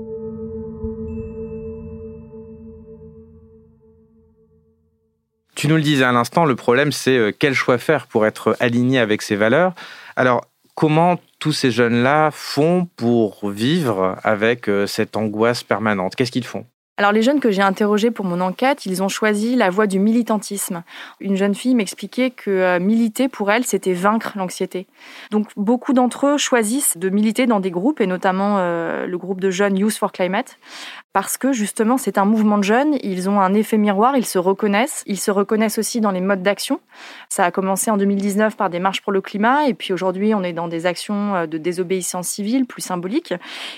Tu 5.59 5.67
nous 5.67 5.75
le 5.75 5.83
disais 5.83 6.05
à 6.05 6.13
l'instant, 6.13 6.45
le 6.45 6.55
problème 6.55 6.93
c'est 6.93 7.19
euh, 7.19 7.33
quel 7.37 7.53
choix 7.53 7.79
faire 7.79 8.07
pour 8.07 8.25
être 8.25 8.57
aligné 8.61 9.01
avec 9.01 9.23
ses 9.23 9.35
valeurs. 9.35 9.75
Alors, 10.15 10.45
comment 10.77 11.19
tous 11.41 11.51
ces 11.51 11.73
jeunes-là 11.73 12.31
font 12.31 12.89
pour 12.95 13.51
vivre 13.51 14.15
avec 14.23 14.69
euh, 14.69 14.87
cette 14.87 15.17
angoisse 15.17 15.65
permanente? 15.65 16.15
Qu'est-ce 16.15 16.31
qu'ils 16.31 16.47
font? 16.47 16.65
Alors 16.99 17.13
les 17.13 17.23
jeunes 17.23 17.41
que 17.41 17.51
j'ai 17.51 17.63
interrogés 17.63 18.11
pour 18.11 18.27
mon 18.27 18.41
enquête, 18.41 18.85
ils 18.85 19.03
ont 19.03 19.09
choisi 19.09 19.57
la 19.57 19.71
voie 19.71 19.87
du 19.87 19.99
militantisme. 19.99 20.83
Une 21.21 21.37
jeune 21.37 21.55
fille 21.55 21.75
m'expliquait 21.75 22.31
que 22.31 22.51
euh, 22.51 22.81
militer 22.81 23.29
pour 23.29 23.51
elle, 23.51 23.65
c'était 23.65 23.95
vaincre 23.95 24.33
l'anxiété. 24.37 24.87
Donc 25.31 25.49
beaucoup 25.57 25.95
d'entre 25.95 26.27
eux 26.27 26.37
choisissent 26.37 26.99
de 26.99 27.09
militer 27.09 27.47
dans 27.47 27.61
des 27.61 27.71
groupes, 27.71 28.01
et 28.01 28.07
notamment 28.07 28.59
le 28.59 29.17
groupe 29.17 29.41
de 29.41 29.51
jeunes 29.51 29.79
Youth 29.79 29.97
for 29.97 30.13
Climate, 30.13 30.59
parce 31.13 31.37
que 31.37 31.53
justement 31.53 31.97
c'est 31.97 32.19
un 32.19 32.25
mouvement 32.25 32.59
de 32.59 32.65
jeunes, 32.65 32.97
ils 33.03 33.29
ont 33.29 33.41
un 33.41 33.55
effet 33.55 33.79
miroir, 33.79 34.17
ils 34.17 34.27
se 34.27 34.39
reconnaissent, 34.39 35.03
ils 35.07 35.19
se 35.19 35.31
reconnaissent 35.31 35.79
aussi 35.79 36.01
dans 36.01 36.11
les 36.11 36.21
modes 36.21 36.43
d'action. 36.43 36.81
Ça 37.29 37.45
a 37.45 37.51
commencé 37.51 37.91
en 37.91 37.97
2019 37.97 38.57
par 38.57 38.71
des 38.71 38.79
marches 38.79 39.03
pour 39.03 39.13
le 39.13 39.21
climat 39.21 39.67
et 39.67 39.75
puis 39.75 39.93
aujourd'hui 39.93 40.35
on 40.35 40.43
est 40.43 40.53
dans 40.53 40.69
des 40.69 40.87
actions 40.87 41.35
euh, 41.35 41.47
de 41.47 41.59
désobéissance 41.59 42.29
civile 42.29 42.67
plus 42.67 42.83
symboliques 42.83 43.35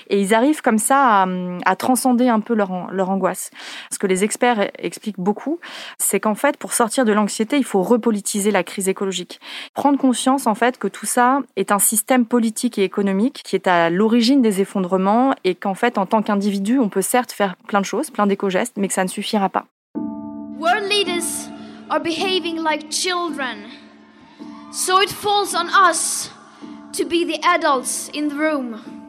et 0.09 0.19
ils 0.19 0.33
arrivent 0.33 0.61
comme 0.61 0.77
ça 0.77 1.25
à, 1.65 1.75
transcender 1.75 2.27
un 2.27 2.41
peu 2.41 2.53
leur, 2.53 2.91
leur 2.91 3.09
angoisse. 3.11 3.51
Ce 3.91 3.99
que 3.99 4.07
les 4.07 4.23
experts 4.23 4.71
expliquent 4.77 5.19
beaucoup, 5.19 5.59
c'est 5.97 6.19
qu'en 6.19 6.35
fait 6.35 6.57
pour 6.57 6.73
sortir 6.73 7.05
de 7.05 7.11
l'anxiété, 7.11 7.57
il 7.57 7.63
faut 7.63 7.83
repolitiser 7.83 8.51
la 8.51 8.63
crise 8.63 8.87
écologique. 8.87 9.39
Prendre 9.73 9.97
conscience 9.97 10.47
en 10.47 10.55
fait 10.55 10.77
que 10.77 10.87
tout 10.87 11.05
ça 11.05 11.41
est 11.55 11.71
un 11.71 11.79
système 11.79 12.25
politique 12.25 12.77
et 12.77 12.83
économique 12.83 13.41
qui 13.43 13.55
est 13.55 13.67
à 13.67 13.89
l'origine 13.89 14.41
des 14.41 14.61
effondrements 14.61 15.33
et 15.43 15.55
qu'en 15.55 15.75
fait 15.75 15.97
en 15.97 16.05
tant 16.05 16.21
qu'individu, 16.21 16.79
on 16.79 16.89
peut 16.89 17.01
certes 17.01 17.31
faire 17.31 17.55
plein 17.67 17.81
de 17.81 17.85
choses, 17.85 18.09
plein 18.09 18.27
d'éco-gestes, 18.27 18.73
mais 18.77 18.87
que 18.87 18.93
ça 18.93 19.03
ne 19.03 19.09
suffira 19.09 19.49
pas. 19.49 19.65
World 20.59 20.89
leaders 20.89 21.49
are 21.89 21.99
behaving 21.99 22.61
like 22.63 22.89
children. 22.91 23.69
So 24.71 25.01
it 25.01 25.09
falls 25.09 25.55
on 25.55 25.67
us 25.67 26.29
to 26.93 27.05
be 27.05 27.25
the 27.25 27.39
adults 27.43 28.09
in 28.13 28.29
the 28.29 28.35
room. 28.35 29.00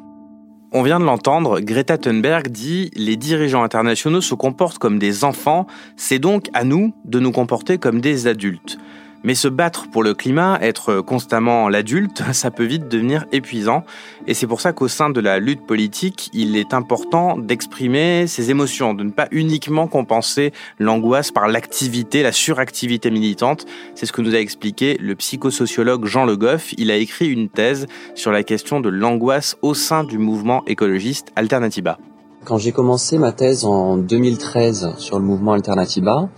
On 0.74 0.82
vient 0.82 0.98
de 0.98 1.04
l'entendre, 1.04 1.60
Greta 1.60 1.98
Thunberg 1.98 2.48
dit 2.48 2.90
Les 2.96 3.16
dirigeants 3.16 3.62
internationaux 3.62 4.22
se 4.22 4.34
comportent 4.34 4.78
comme 4.78 4.98
des 4.98 5.22
enfants, 5.22 5.66
c'est 5.98 6.18
donc 6.18 6.46
à 6.54 6.64
nous 6.64 6.94
de 7.04 7.20
nous 7.20 7.30
comporter 7.30 7.76
comme 7.76 8.00
des 8.00 8.26
adultes. 8.26 8.78
Mais 9.24 9.34
se 9.34 9.48
battre 9.48 9.88
pour 9.90 10.02
le 10.02 10.14
climat, 10.14 10.58
être 10.60 11.00
constamment 11.00 11.68
l'adulte, 11.68 12.22
ça 12.32 12.50
peut 12.50 12.64
vite 12.64 12.88
devenir 12.88 13.24
épuisant. 13.32 13.84
Et 14.26 14.34
c'est 14.34 14.46
pour 14.46 14.60
ça 14.60 14.72
qu'au 14.72 14.88
sein 14.88 15.10
de 15.10 15.20
la 15.20 15.38
lutte 15.38 15.66
politique, 15.66 16.30
il 16.32 16.56
est 16.56 16.74
important 16.74 17.36
d'exprimer 17.36 18.26
ses 18.26 18.50
émotions, 18.50 18.94
de 18.94 19.04
ne 19.04 19.10
pas 19.10 19.28
uniquement 19.30 19.86
compenser 19.86 20.52
l'angoisse 20.78 21.30
par 21.30 21.48
l'activité, 21.48 22.22
la 22.22 22.32
suractivité 22.32 23.10
militante. 23.10 23.66
C'est 23.94 24.06
ce 24.06 24.12
que 24.12 24.22
nous 24.22 24.34
a 24.34 24.38
expliqué 24.38 24.96
le 25.00 25.14
psychosociologue 25.14 26.06
Jean 26.06 26.24
Le 26.24 26.36
Goff. 26.36 26.72
Il 26.78 26.90
a 26.90 26.96
écrit 26.96 27.28
une 27.28 27.48
thèse 27.48 27.86
sur 28.14 28.32
la 28.32 28.42
question 28.42 28.80
de 28.80 28.88
l'angoisse 28.88 29.56
au 29.62 29.74
sein 29.74 30.04
du 30.04 30.18
mouvement 30.18 30.62
écologiste 30.66 31.28
Alternativa. 31.36 31.98
Quand 32.44 32.58
j'ai 32.58 32.72
commencé 32.72 33.18
ma 33.18 33.30
thèse 33.30 33.64
en 33.64 33.96
2013 33.96 34.94
sur 34.98 35.20
le 35.20 35.24
mouvement 35.24 35.52
Alternativa, 35.52 36.28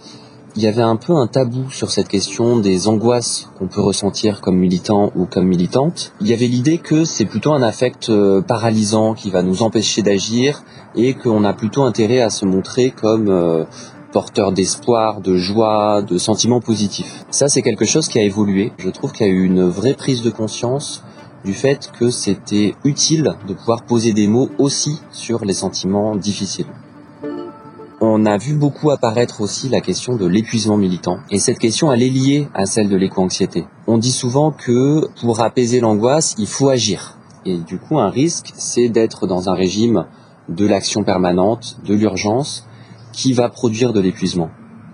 il 0.57 0.63
y 0.63 0.67
avait 0.69 0.83
un 0.83 0.97
peu 0.97 1.13
un 1.15 1.27
tabou 1.27 1.69
sur 1.71 1.91
cette 1.91 2.09
question 2.09 2.59
des 2.59 2.87
angoisses 2.87 3.49
qu'on 3.59 3.67
peut 3.67 3.81
ressentir 3.81 4.41
comme 4.41 4.57
militant 4.57 5.11
ou 5.17 5.27
comme 5.27 5.47
militante. 5.47 6.13
Il 6.21 6.29
y 6.29 6.33
avait 6.33 6.47
l'idée 6.47 6.79
que 6.79 7.05
c'est 7.05 7.25
plutôt 7.25 7.53
un 7.53 7.63
affect 7.63 8.09
euh, 8.09 8.41
paralysant 8.41 9.15
qui 9.15 9.31
va 9.31 9.43
nous 9.43 9.63
empêcher 9.63 10.03
d'agir 10.03 10.63
et 10.95 11.15
qu'on 11.15 11.43
a 11.43 11.53
plutôt 11.53 11.83
intérêt 11.83 12.21
à 12.21 12.31
se 12.31 12.45
montrer 12.45 12.93
comme 12.93 13.29
euh, 13.29 13.65
porteur 14.13 14.53
d'espoir, 14.53 15.21
de 15.21 15.37
joie, 15.37 16.03
de 16.03 16.19
sentiments 16.19 16.61
positifs. 16.61 17.25
Ça, 17.31 17.49
c'est 17.49 17.63
quelque 17.63 17.85
chose 17.85 18.07
qui 18.07 18.21
a 18.21 18.23
évolué. 18.23 18.73
Je 18.79 18.91
trouve 18.91 19.11
qu'il 19.11 19.27
y 19.27 19.31
a 19.31 19.33
eu 19.33 19.45
une 19.45 19.69
vraie 19.69 19.95
prise 19.95 20.23
de 20.23 20.31
conscience 20.31 21.03
du 21.45 21.53
fait 21.53 21.91
que 21.99 22.11
c'était 22.11 22.75
utile 22.85 23.35
de 23.49 23.55
pouvoir 23.55 23.83
poser 23.83 24.13
des 24.13 24.29
mots 24.29 24.51
aussi 24.59 25.01
sur 25.11 25.45
les 25.45 25.53
sentiments 25.53 26.15
difficiles. 26.15 26.67
On 28.07 28.27
a 28.27 28.37
vu 28.37 28.53
beaucoup 28.53 28.91
apparaître 28.91 29.41
aussi 29.41 29.71
la 29.71 29.81
question 29.81 30.15
de 30.15 30.27
l'épuisement 30.27 30.77
militant. 30.77 31.21
Et 31.31 31.39
cette 31.39 31.59
question, 31.59 31.91
elle 31.91 32.03
est 32.03 32.11
liée 32.11 32.49
à 32.53 32.67
celle 32.67 32.91
de 32.91 32.97
l'éco-anxiété. 32.97 33.65
On 33.87 33.97
dit 33.97 34.13
souvent 34.13 34.51
que 34.51 35.09
pour 35.23 35.41
apaiser 35.41 35.81
l'angoisse, 35.81 36.35
il 36.37 36.47
faut 36.47 36.69
agir. 36.69 37.17
Et 37.47 37.57
du 37.57 37.79
coup, 37.79 37.99
un 37.99 38.11
risque, 38.11 38.53
c'est 38.57 38.91
d'être 38.91 39.27
dans 39.27 39.49
un 39.49 39.55
régime 39.55 40.05
de 40.51 40.67
l'action 40.67 41.03
permanente, 41.03 41.79
de 41.87 41.95
l'urgence, 41.95 42.67
qui 43.13 43.33
va 43.33 43.49
produire 43.49 43.95
de 43.95 44.01
l'épuisement. 44.01 44.51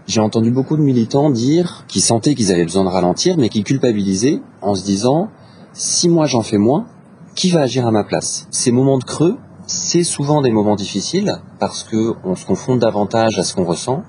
J'ai 0.07 0.20
entendu 0.20 0.53
beaucoup 0.53 0.77
de 0.77 0.83
militants 0.83 1.31
dire 1.31 1.87
qu'ils 1.88 2.03
sentaient 2.03 2.37
qu'ils 2.37 2.53
avaient 2.53 2.64
besoin 2.64 2.85
de 2.85 2.90
ralentir, 2.90 3.37
mais 3.38 3.49
qui 3.49 3.64
culpabilisaient 3.64 4.40
en 4.62 4.77
se 4.77 4.85
disant, 4.85 5.31
si 5.73 6.09
moi 6.09 6.27
j'en 6.27 6.42
fais 6.42 6.59
moins, 6.59 6.87
qui 7.35 7.51
va 7.51 7.62
agir 7.62 7.88
à 7.88 7.90
ma 7.90 8.05
place? 8.05 8.46
Ces 8.53 8.70
moments 8.70 8.99
de 8.99 9.05
creux, 9.05 9.37
c'est 9.71 10.03
souvent 10.03 10.43
des 10.43 10.51
moments 10.51 10.75
difficiles 10.75 11.41
parce 11.61 11.85
que 11.85 12.15
on 12.25 12.35
se 12.35 12.45
confronte 12.45 12.81
davantage 12.81 13.39
à 13.39 13.45
ce 13.45 13.55
qu'on 13.55 13.65
ressent. 13.65 14.03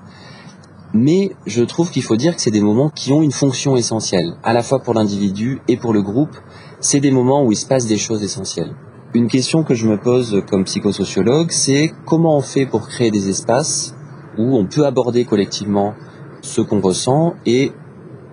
Mais 0.92 1.30
je 1.46 1.62
trouve 1.62 1.90
qu'il 1.90 2.02
faut 2.02 2.16
dire 2.16 2.34
que 2.34 2.42
c'est 2.42 2.50
des 2.50 2.60
moments 2.60 2.90
qui 2.90 3.12
ont 3.12 3.22
une 3.22 3.30
fonction 3.30 3.76
essentielle, 3.76 4.34
à 4.42 4.52
la 4.52 4.62
fois 4.62 4.80
pour 4.80 4.92
l'individu 4.92 5.62
et 5.68 5.76
pour 5.76 5.92
le 5.92 6.02
groupe. 6.02 6.36
C'est 6.80 6.98
des 6.98 7.12
moments 7.12 7.44
où 7.44 7.52
il 7.52 7.56
se 7.56 7.66
passe 7.66 7.86
des 7.86 7.96
choses 7.96 8.24
essentielles. 8.24 8.74
Une 9.14 9.28
question 9.28 9.62
que 9.62 9.74
je 9.74 9.86
me 9.86 9.98
pose 9.98 10.42
comme 10.50 10.64
psychosociologue, 10.64 11.52
c'est 11.52 11.92
comment 12.06 12.36
on 12.36 12.42
fait 12.42 12.66
pour 12.66 12.88
créer 12.88 13.12
des 13.12 13.28
espaces 13.28 13.94
où 14.38 14.56
on 14.56 14.66
peut 14.66 14.84
aborder 14.84 15.24
collectivement 15.24 15.94
ce 16.40 16.60
qu'on 16.60 16.80
ressent 16.80 17.34
et 17.46 17.70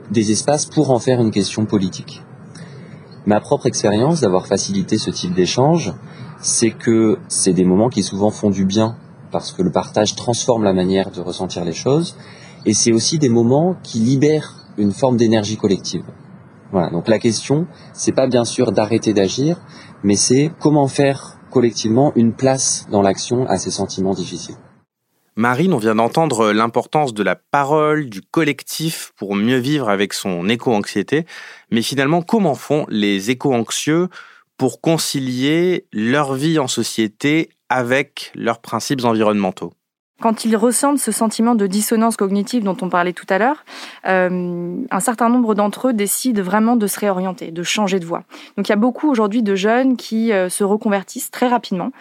des 0.10 0.32
espaces 0.32 0.66
pour 0.66 0.90
en 0.90 0.98
faire 0.98 1.22
une 1.22 1.32
question 1.32 1.66
politique. 1.66 2.24
Ma 3.28 3.40
propre 3.40 3.68
expérience 3.68 4.22
d'avoir 4.22 4.48
facilité 4.48 4.98
ce 4.98 5.12
type 5.12 5.36
d'échange, 5.36 5.94
c'est 6.42 6.72
que 6.72 7.18
c'est 7.28 7.54
des 7.54 7.66
moments 7.66 7.90
qui 7.90 8.04
souvent 8.04 8.32
font 8.32 8.50
du 8.50 8.66
bien 8.66 8.96
parce 9.32 9.52
que 9.52 9.62
le 9.62 9.72
partage 9.72 10.16
transforme 10.16 10.64
la 10.64 10.74
manière 10.74 11.12
de 11.12 11.22
ressentir 11.22 11.66
les 11.66 11.74
choses 11.74 12.16
et 12.66 12.74
c'est 12.74 12.92
aussi 12.92 13.20
des 13.20 13.30
moments 13.30 13.76
qui 13.84 14.00
libèrent 14.00 14.56
une 14.78 14.92
forme 14.92 15.18
d'énergie 15.18 15.58
collective. 15.58 16.04
Voilà, 16.72 16.90
donc 16.90 17.08
la 17.08 17.20
question, 17.20 17.68
c'est 17.94 18.12
pas 18.12 18.28
bien 18.28 18.46
sûr 18.46 18.72
d'arrêter 18.72 19.14
d'agir, 19.14 19.58
mais 20.04 20.16
c'est 20.16 20.52
comment 20.60 20.88
faire 20.88 21.40
collectivement 21.50 22.14
une 22.16 22.34
place 22.34 22.88
dans 22.92 23.02
l'action 23.02 23.48
à 23.48 23.58
ces 23.58 23.72
sentiments 23.72 24.14
difficiles. 24.14 24.56
Marine, 25.36 25.74
on 25.74 25.78
vient 25.78 25.96
d'entendre 25.96 26.52
l'importance 26.52 27.14
de 27.14 27.24
la 27.24 27.36
parole, 27.36 28.10
du 28.10 28.22
collectif 28.22 29.14
pour 29.16 29.36
mieux 29.36 29.58
vivre 29.58 29.90
avec 29.90 30.14
son 30.14 30.50
éco-anxiété. 30.50 31.26
Mais 31.72 31.82
finalement, 31.82 32.22
comment 32.22 32.56
font 32.56 32.86
les 32.90 33.32
éco-anxieux 33.32 34.10
pour 34.60 34.82
concilier 34.82 35.88
leur 35.92 36.36
vie 36.36 36.60
en 36.60 36.68
société 36.68 37.50
avec 37.70 38.32
leurs 38.36 38.60
principes 38.60 39.04
environnementaux 39.06 39.74
quand 40.22 40.44
ils 40.44 40.58
ressentent 40.58 41.00
ce 41.00 41.14
sentiment 41.14 41.56
de 41.56 41.66
dissonance 41.66 42.18
cognitive 42.18 42.64
dont 42.64 42.76
on 42.82 42.90
parlait 42.90 43.14
tout 43.14 43.26
à 43.30 43.38
l'heure, 43.38 43.64
euh, 44.06 44.76
un 44.92 45.00
certain 45.00 45.30
nombre 45.30 45.56
d'entre 45.56 45.88
eux 45.88 45.94
décident 45.94 46.44
vraiment 46.44 46.76
de 46.76 46.88
se 46.88 47.00
réorienter, 47.00 47.52
de 47.52 47.64
changer 47.64 48.00
de 48.00 48.06
voie. 48.06 48.24
Donc 48.58 48.68
il 48.68 48.72
y 48.72 48.74
a 48.74 48.78
beaucoup 48.78 49.10
aujourd'hui 49.10 49.44
de 49.44 49.56
jeunes 49.56 49.96
qui 49.96 50.34
euh, 50.34 50.50
se 50.50 50.66
reconvertissent 50.66 51.32
très 51.32 51.48
rapidement, 51.48 51.92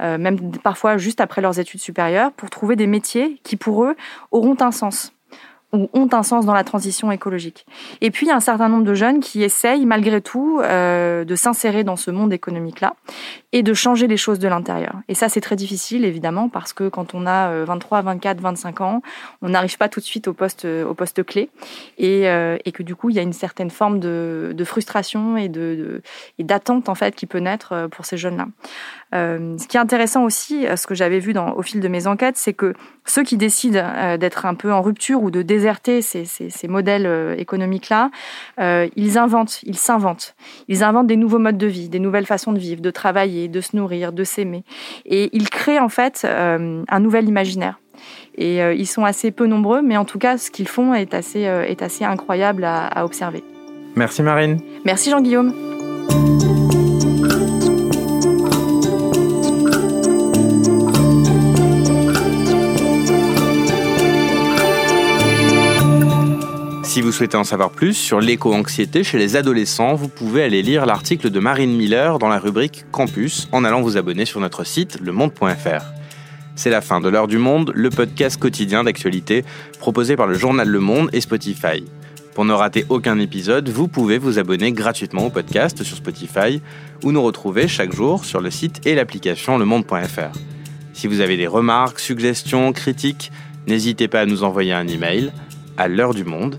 euh, 0.00 0.18
même 0.18 0.50
parfois 0.58 0.96
juste 0.96 1.20
après 1.20 1.40
leurs 1.40 1.60
études 1.60 1.80
supérieures, 1.80 2.32
pour 2.32 2.50
trouver 2.50 2.74
des 2.74 2.88
métiers 2.88 3.40
qui 3.44 3.56
pour 3.56 3.84
eux 3.84 3.94
auront 4.32 4.56
un 4.60 4.72
sens 4.72 5.12
ou 5.72 5.88
ont 5.92 6.08
un 6.12 6.22
sens 6.22 6.46
dans 6.46 6.54
la 6.54 6.64
transition 6.64 7.12
écologique. 7.12 7.66
Et 8.00 8.10
puis, 8.10 8.26
il 8.26 8.28
y 8.30 8.32
a 8.32 8.36
un 8.36 8.40
certain 8.40 8.68
nombre 8.68 8.84
de 8.84 8.94
jeunes 8.94 9.20
qui 9.20 9.42
essayent, 9.42 9.86
malgré 9.86 10.20
tout, 10.20 10.60
euh, 10.62 11.24
de 11.24 11.34
s'insérer 11.34 11.84
dans 11.84 11.96
ce 11.96 12.10
monde 12.10 12.32
économique-là 12.32 12.94
et 13.52 13.62
de 13.62 13.74
changer 13.74 14.06
les 14.06 14.16
choses 14.16 14.38
de 14.38 14.48
l'intérieur. 14.48 14.94
Et 15.08 15.14
ça, 15.14 15.28
c'est 15.28 15.40
très 15.40 15.56
difficile, 15.56 16.04
évidemment, 16.04 16.48
parce 16.48 16.72
que 16.72 16.88
quand 16.88 17.14
on 17.14 17.26
a 17.26 17.64
23, 17.64 18.02
24, 18.02 18.40
25 18.40 18.80
ans, 18.80 19.02
on 19.42 19.50
n'arrive 19.50 19.76
pas 19.78 19.88
tout 19.88 20.00
de 20.00 20.04
suite 20.04 20.28
au 20.28 20.32
poste, 20.32 20.64
au 20.66 20.94
poste 20.94 21.22
clé 21.24 21.50
et, 21.98 22.28
euh, 22.28 22.56
et 22.64 22.72
que 22.72 22.82
du 22.82 22.94
coup, 22.94 23.10
il 23.10 23.16
y 23.16 23.18
a 23.18 23.22
une 23.22 23.32
certaine 23.32 23.70
forme 23.70 24.00
de, 24.00 24.52
de 24.54 24.64
frustration 24.64 25.36
et 25.36 25.48
de, 25.48 26.02
et 26.38 26.44
d'attente, 26.44 26.88
en 26.88 26.94
fait, 26.94 27.14
qui 27.14 27.26
peut 27.26 27.38
naître 27.38 27.72
euh, 27.72 27.88
pour 27.88 28.04
ces 28.04 28.16
jeunes-là. 28.16 28.46
Euh, 29.14 29.56
ce 29.58 29.66
qui 29.66 29.76
est 29.76 29.80
intéressant 29.80 30.24
aussi, 30.24 30.66
euh, 30.66 30.76
ce 30.76 30.86
que 30.86 30.94
j'avais 30.94 31.18
vu 31.18 31.32
dans, 31.32 31.52
au 31.52 31.62
fil 31.62 31.80
de 31.80 31.88
mes 31.88 32.06
enquêtes, 32.06 32.36
c'est 32.36 32.52
que 32.52 32.74
ceux 33.06 33.22
qui 33.22 33.36
décident 33.36 33.80
euh, 33.82 34.16
d'être 34.18 34.44
un 34.44 34.54
peu 34.54 34.72
en 34.72 34.82
rupture 34.82 35.22
ou 35.22 35.30
de 35.30 35.40
déserter 35.42 36.02
ces, 36.02 36.24
ces, 36.24 36.50
ces 36.50 36.68
modèles 36.68 37.08
économiques-là, 37.38 38.10
ils 38.58 39.18
inventent, 39.18 39.60
ils 39.62 39.76
s'inventent. 39.76 40.34
Ils 40.68 40.84
inventent 40.84 41.06
des 41.06 41.16
nouveaux 41.16 41.38
modes 41.38 41.58
de 41.58 41.66
vie, 41.66 41.88
des 41.88 42.00
nouvelles 42.00 42.26
façons 42.26 42.52
de 42.52 42.58
vivre, 42.58 42.82
de 42.82 42.90
travailler, 42.90 43.48
de 43.48 43.60
se 43.60 43.76
nourrir, 43.76 44.12
de 44.12 44.24
s'aimer. 44.24 44.64
Et 45.06 45.30
ils 45.32 45.48
créent 45.48 45.78
en 45.78 45.88
fait 45.88 46.24
un 46.24 47.00
nouvel 47.00 47.28
imaginaire. 47.28 47.80
Et 48.36 48.58
ils 48.58 48.86
sont 48.86 49.04
assez 49.04 49.30
peu 49.30 49.46
nombreux, 49.46 49.82
mais 49.82 49.96
en 49.96 50.04
tout 50.04 50.18
cas, 50.18 50.38
ce 50.38 50.50
qu'ils 50.50 50.68
font 50.68 50.92
est 50.94 51.14
assez, 51.14 51.40
est 51.40 51.82
assez 51.82 52.04
incroyable 52.04 52.64
à, 52.64 52.86
à 52.86 53.04
observer. 53.04 53.42
Merci 53.96 54.22
Marine. 54.22 54.60
Merci 54.84 55.10
Jean-Guillaume. 55.10 55.77
Si 66.98 67.02
vous 67.02 67.12
souhaitez 67.12 67.36
en 67.36 67.44
savoir 67.44 67.70
plus 67.70 67.94
sur 67.94 68.20
l'éco-anxiété 68.20 69.04
chez 69.04 69.18
les 69.18 69.36
adolescents, 69.36 69.94
vous 69.94 70.08
pouvez 70.08 70.42
aller 70.42 70.62
lire 70.62 70.84
l'article 70.84 71.30
de 71.30 71.38
Marine 71.38 71.76
Miller 71.76 72.18
dans 72.18 72.26
la 72.26 72.40
rubrique 72.40 72.86
Campus 72.90 73.48
en 73.52 73.62
allant 73.62 73.82
vous 73.82 73.96
abonner 73.96 74.24
sur 74.24 74.40
notre 74.40 74.64
site 74.64 74.98
lemonde.fr. 75.00 75.84
C'est 76.56 76.70
la 76.70 76.80
fin 76.80 77.00
de 77.00 77.08
l'heure 77.08 77.28
du 77.28 77.38
monde, 77.38 77.70
le 77.72 77.90
podcast 77.90 78.40
quotidien 78.40 78.82
d'actualité 78.82 79.44
proposé 79.78 80.16
par 80.16 80.26
le 80.26 80.34
journal 80.34 80.66
Le 80.66 80.80
Monde 80.80 81.08
et 81.12 81.20
Spotify. 81.20 81.84
Pour 82.34 82.44
ne 82.44 82.52
rater 82.52 82.84
aucun 82.88 83.20
épisode, 83.20 83.68
vous 83.68 83.86
pouvez 83.86 84.18
vous 84.18 84.40
abonner 84.40 84.72
gratuitement 84.72 85.26
au 85.26 85.30
podcast 85.30 85.84
sur 85.84 85.96
Spotify 85.96 86.60
ou 87.04 87.12
nous 87.12 87.22
retrouver 87.22 87.68
chaque 87.68 87.94
jour 87.94 88.24
sur 88.24 88.40
le 88.40 88.50
site 88.50 88.84
et 88.86 88.96
l'application 88.96 89.56
lemonde.fr. 89.56 90.36
Si 90.94 91.06
vous 91.06 91.20
avez 91.20 91.36
des 91.36 91.46
remarques, 91.46 92.00
suggestions, 92.00 92.72
critiques, 92.72 93.30
n'hésitez 93.68 94.08
pas 94.08 94.22
à 94.22 94.26
nous 94.26 94.42
envoyer 94.42 94.72
un 94.72 94.88
email 94.88 95.30
à 95.76 95.86
l'heure 95.86 96.12
du 96.12 96.24
monde 96.24 96.58